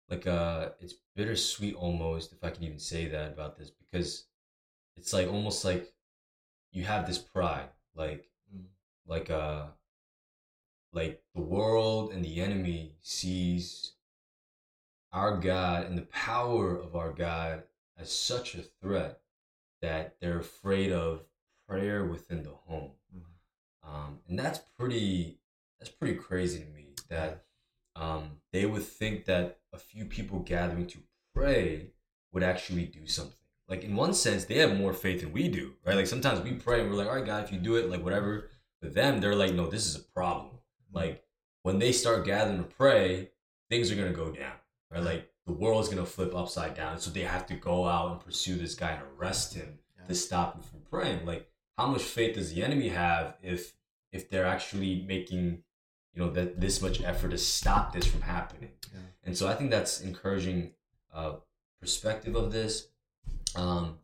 [0.09, 4.25] like uh, it's bittersweet almost, if I can even say that about this, because
[4.95, 5.91] it's like almost like
[6.71, 8.65] you have this pride, like, Mm.
[9.05, 9.67] like uh,
[10.91, 13.93] like the world and the enemy sees
[15.11, 17.63] our God and the power of our God
[17.97, 19.21] as such a threat
[19.81, 21.25] that they're afraid of
[21.67, 23.23] prayer within the home Mhm.
[23.83, 25.39] um, and that's pretty
[25.79, 27.45] that's pretty crazy to me that
[27.95, 31.03] um, they would think that a few people gathering to
[31.33, 31.91] pray
[32.31, 33.38] would actually do something
[33.69, 35.95] like in one sense they have more faith than we do right?
[35.95, 38.03] Like sometimes we pray and we're like all right god if you do it like
[38.03, 38.49] whatever.
[38.81, 40.55] But them they're like no this is a problem.
[40.91, 41.23] Like
[41.63, 43.29] when they start gathering to pray
[43.69, 44.53] things are going to go down
[44.91, 45.03] right?
[45.03, 46.99] Like the world's going to flip upside down.
[46.99, 50.07] So they have to go out and pursue this guy and arrest him Yeah.
[50.07, 51.25] to stop him from praying.
[51.25, 53.73] Like how much faith does the enemy have if
[54.11, 55.63] if they're actually making
[56.13, 58.71] you know that this much effort to stop this from happening?
[58.91, 58.99] Yeah.
[59.23, 60.71] and so i think that's encouraging
[61.13, 61.33] uh
[61.79, 62.87] perspective of this
[63.55, 63.97] um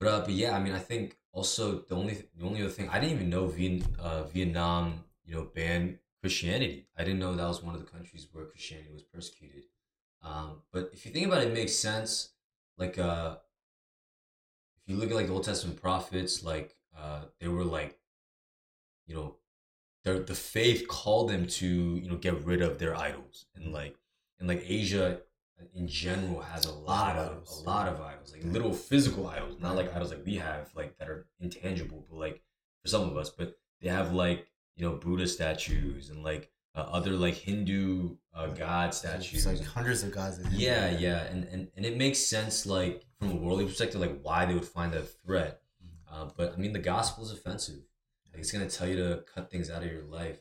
[0.00, 2.88] but uh but yeah i mean i think also the only the only other thing
[2.88, 6.86] i didn't even know Viet, uh, vietnam you know banned christianity.
[6.96, 9.64] I didn't know that was one of the countries where christianity was persecuted.
[10.22, 12.30] Um but if you think about it, it makes sense.
[12.78, 13.36] Like uh
[14.86, 17.98] if you look at like the Old Testament prophets, like uh, they were like,
[19.06, 19.36] you know,
[20.04, 23.96] their the faith called them to you know get rid of their idols, and like
[24.38, 25.20] and like Asia
[25.74, 29.56] in general has a lot of idols, a lot of idols, like little physical idols,
[29.60, 32.42] not like idols like we have, like that are intangible, but like
[32.82, 34.46] for some of us, but they have like
[34.76, 39.46] you know Buddha statues and like uh, other like Hindu uh, god statues.
[39.46, 40.38] It's like hundreds of gods.
[40.38, 40.90] In India.
[40.90, 44.44] Yeah, yeah, and, and and it makes sense, like from a worldly perspective, like why
[44.46, 45.60] they would find that a threat.
[46.10, 47.80] Uh, but I mean, the gospel is offensive.
[48.32, 50.38] Like it's gonna tell you to cut things out of your life,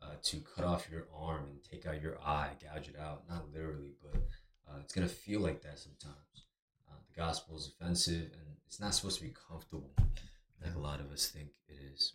[0.00, 3.22] uh, to cut off your arm and take out your eye, gouge it out.
[3.28, 4.22] Not literally, but
[4.72, 6.46] uh, it's gonna feel like that sometimes.
[6.88, 9.90] Uh, the gospel is offensive, and it's not supposed to be comfortable,
[10.64, 12.14] like a lot of us think it is.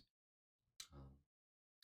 [0.94, 1.02] Um,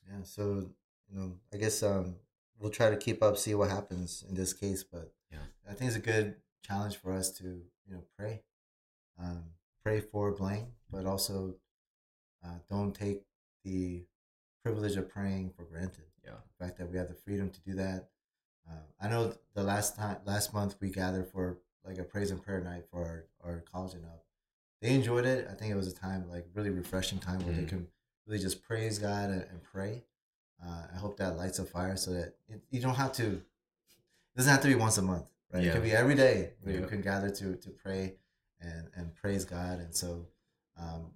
[0.09, 0.70] Yeah, so
[1.09, 2.16] you know, I guess um,
[2.59, 4.83] we'll try to keep up, see what happens in this case.
[4.83, 5.39] But Yeah.
[5.68, 8.43] I think it's a good challenge for us to you know pray,
[9.18, 9.45] um,
[9.83, 11.57] pray for Blang, but also
[12.45, 13.22] uh, don't take
[13.64, 14.07] the
[14.62, 16.05] privilege of praying for granted.
[16.25, 16.37] Yeah.
[16.59, 18.09] the fact that we have the freedom to do that.
[18.71, 22.43] Um, I know the last time, last month we gathered for like a praise and
[22.43, 24.25] prayer night for our, our college and up.
[24.81, 25.47] They enjoyed it.
[25.51, 27.69] I think it was a time like really refreshing time where they Mhm.
[27.69, 27.89] can
[28.27, 30.05] really just praise God and, and pray.
[30.65, 33.25] Uh, I hope that lights a fire so that it, you don't have to.
[33.27, 33.43] It
[34.37, 35.62] doesn't have to be once a month, right?
[35.62, 35.73] It Yeah.
[35.75, 36.55] could be every day.
[36.62, 36.81] where Yeah.
[36.81, 38.17] You can gather to to pray
[38.61, 39.79] and and praise God.
[39.81, 40.27] And so,
[40.77, 41.12] um,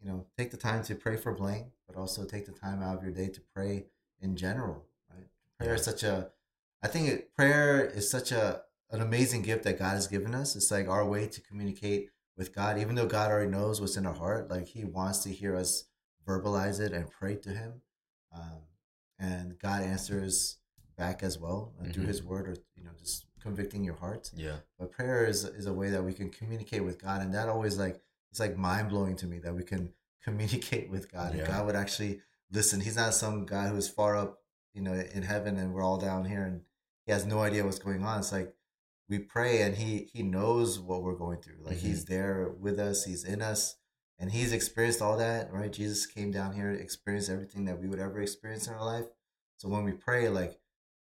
[0.00, 2.96] you know, take the time to pray for Blang, but also take the time out
[2.96, 3.86] of your day to pray
[4.20, 5.26] in general, right?
[5.58, 6.30] Prayer is such a,
[6.86, 10.54] I think it, prayer is such a an amazing gift that God has given us.
[10.54, 14.06] It's like our way to communicate with God, even though God already knows what's in
[14.06, 14.48] our heart.
[14.48, 15.84] Like He wants to hear us
[16.24, 17.82] verbalize it and pray to Him,
[18.32, 18.60] um,
[19.18, 20.58] and God answers
[20.96, 22.08] back as well uh, through Mhm.
[22.08, 24.30] His Word, or you know, just convicting your heart.
[24.36, 24.58] Yeah.
[24.78, 27.76] But prayer is is a way that we can communicate with God, and that always
[27.78, 31.66] like it's like mind blowing to me that we can communicate with God, and God
[31.66, 32.20] would actually
[32.52, 32.78] listen.
[32.80, 34.38] He's not some guy who's far up,
[34.72, 36.62] you know, in heaven, and we're all down here, and
[37.06, 38.18] he has no idea what's going on.
[38.18, 38.54] It's like
[39.08, 41.58] we pray, and he he knows what we're going through.
[41.62, 41.86] Like Mm-hmm.
[41.86, 43.76] he's there with us, he's in us,
[44.18, 45.52] and he's experienced all that.
[45.52, 45.72] Right?
[45.72, 49.06] Jesus came down here, experienced everything that we would ever experience in our life.
[49.58, 50.58] So when we pray, like,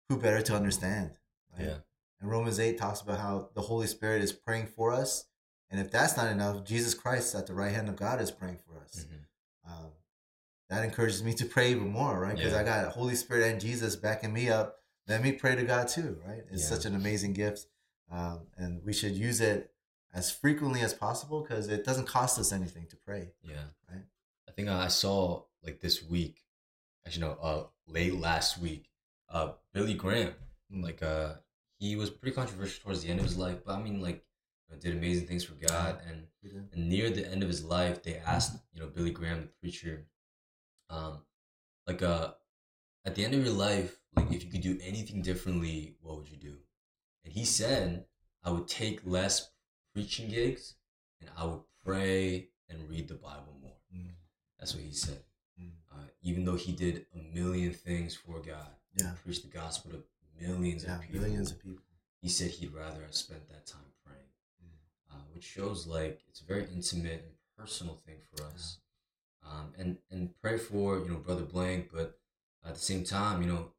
[0.10, 1.12] who better to understand?
[1.58, 1.68] right?
[1.68, 1.78] Yeah.
[2.22, 5.26] And Romans 8 talks about how the Holy Spirit is praying for us.
[5.70, 8.60] And if that's not enough, Jesus Christ at the right hand of God is praying
[8.60, 9.06] for us.
[9.10, 9.26] Mhm.
[9.72, 9.92] Um,
[10.70, 12.36] that encourages me to pray even more, right?
[12.36, 12.60] Because Yeah.
[12.60, 14.83] I got Holy Spirit and Jesus backing me up.
[15.08, 16.44] Let me pray to God too, right?
[16.52, 16.70] It's Yeah.
[16.76, 17.68] such an amazing gift.
[18.10, 19.74] Um, and we should use it
[20.14, 23.34] as frequently as possible because it doesn't cost us anything to pray.
[23.42, 23.66] Yeah.
[23.90, 24.04] Right.
[24.48, 26.44] I think I saw like this week,
[27.06, 28.90] actually no, uh, late last week,
[29.30, 30.36] uh, Billy Graham,
[30.72, 30.84] Mm.
[30.84, 31.36] like uh,
[31.80, 34.26] he was pretty controversial towards the end of his life, but I mean like,
[34.68, 36.68] you know, did amazing things for God, and You know?
[36.72, 40.06] and near the end of his life, they asked you know Billy Graham, the preacher,
[40.90, 41.26] um,
[41.88, 42.34] like uh,
[43.06, 46.30] at the end of your life, like if you could do anything differently, what would
[46.30, 46.58] you do?
[47.24, 48.06] And he said,
[48.44, 49.50] I would take less
[49.94, 50.76] preaching gigs,
[51.22, 53.78] and I would pray and read the Bible more.
[53.96, 54.12] Mm.
[54.60, 55.24] That's what he said.
[55.62, 55.72] Mm.
[55.92, 58.68] Uh, even though he did a million things for God,
[59.00, 59.14] Yeah.
[59.24, 60.04] preached the gospel to
[60.40, 60.96] millions Yeah.
[60.96, 61.84] of people, Millions of people.
[62.22, 64.30] he said he'd rather have spent that time praying,
[64.64, 64.78] Mm.
[65.12, 68.80] uh, which shows like it's a very intimate and personal thing for us.
[69.44, 72.20] Um, and and pray for you know brother Blang, but
[72.66, 73.72] at the same time, you know,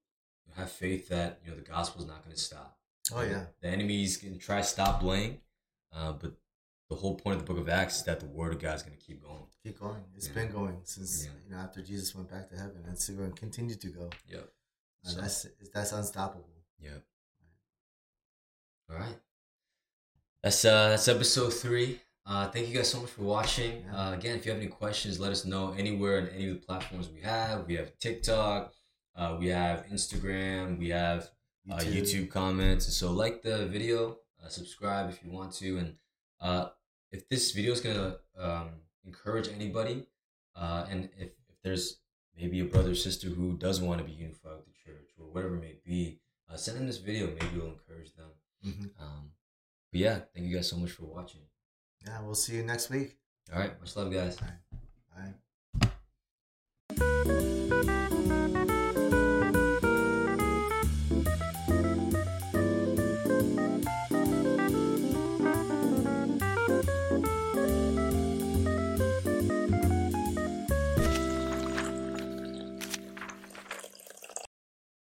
[0.56, 2.78] have faith that you know the gospel is not going to stop.
[3.12, 3.44] Oh, yeah.
[3.60, 5.38] the enemy's going to try to stop Blang,
[5.92, 6.32] uh, but
[6.88, 8.82] the whole point of the book of Acts is that the word of God is
[8.82, 9.42] going to keep going.
[9.62, 10.02] Keep going.
[10.16, 10.34] It's Yeah.
[10.34, 11.32] been going since Yeah.
[11.44, 14.10] you know after Jesus went back to heaven, and it's going to continue to go.
[14.28, 14.48] Yep.
[15.04, 16.48] And So- that's that's unstoppable.
[16.78, 17.02] Yep.
[18.90, 19.18] All right.
[20.42, 22.00] That's uh that's episode three.
[22.26, 23.84] Uh, thank you guys so much for watching.
[23.94, 26.66] Uh, again, if you have any questions, let us know anywhere on any of the
[26.66, 27.66] platforms we have.
[27.66, 28.72] We have TikTok,
[29.14, 31.30] uh, we have Instagram, we have
[31.70, 32.86] uh, YouTube comments.
[32.96, 35.96] So, like the video, uh, subscribe if you want to, and
[36.40, 36.68] uh,
[37.12, 38.70] if this video is gonna um,
[39.04, 40.06] encourage anybody,
[40.56, 41.98] uh, and if, if there's
[42.38, 45.26] maybe a brother or sister who does want to be unified with the church or
[45.26, 46.20] whatever it may be,
[46.50, 47.26] uh, send them this video.
[47.26, 48.30] Maybe it'll encourage them.
[48.66, 48.90] Mhm.
[48.98, 49.30] Um,
[49.92, 51.42] but yeah, thank you guys so much for watching.
[52.06, 53.16] Yeah, we'll see you next week.
[53.52, 54.36] All right, much love, guys.
[58.06, 58.20] Bye.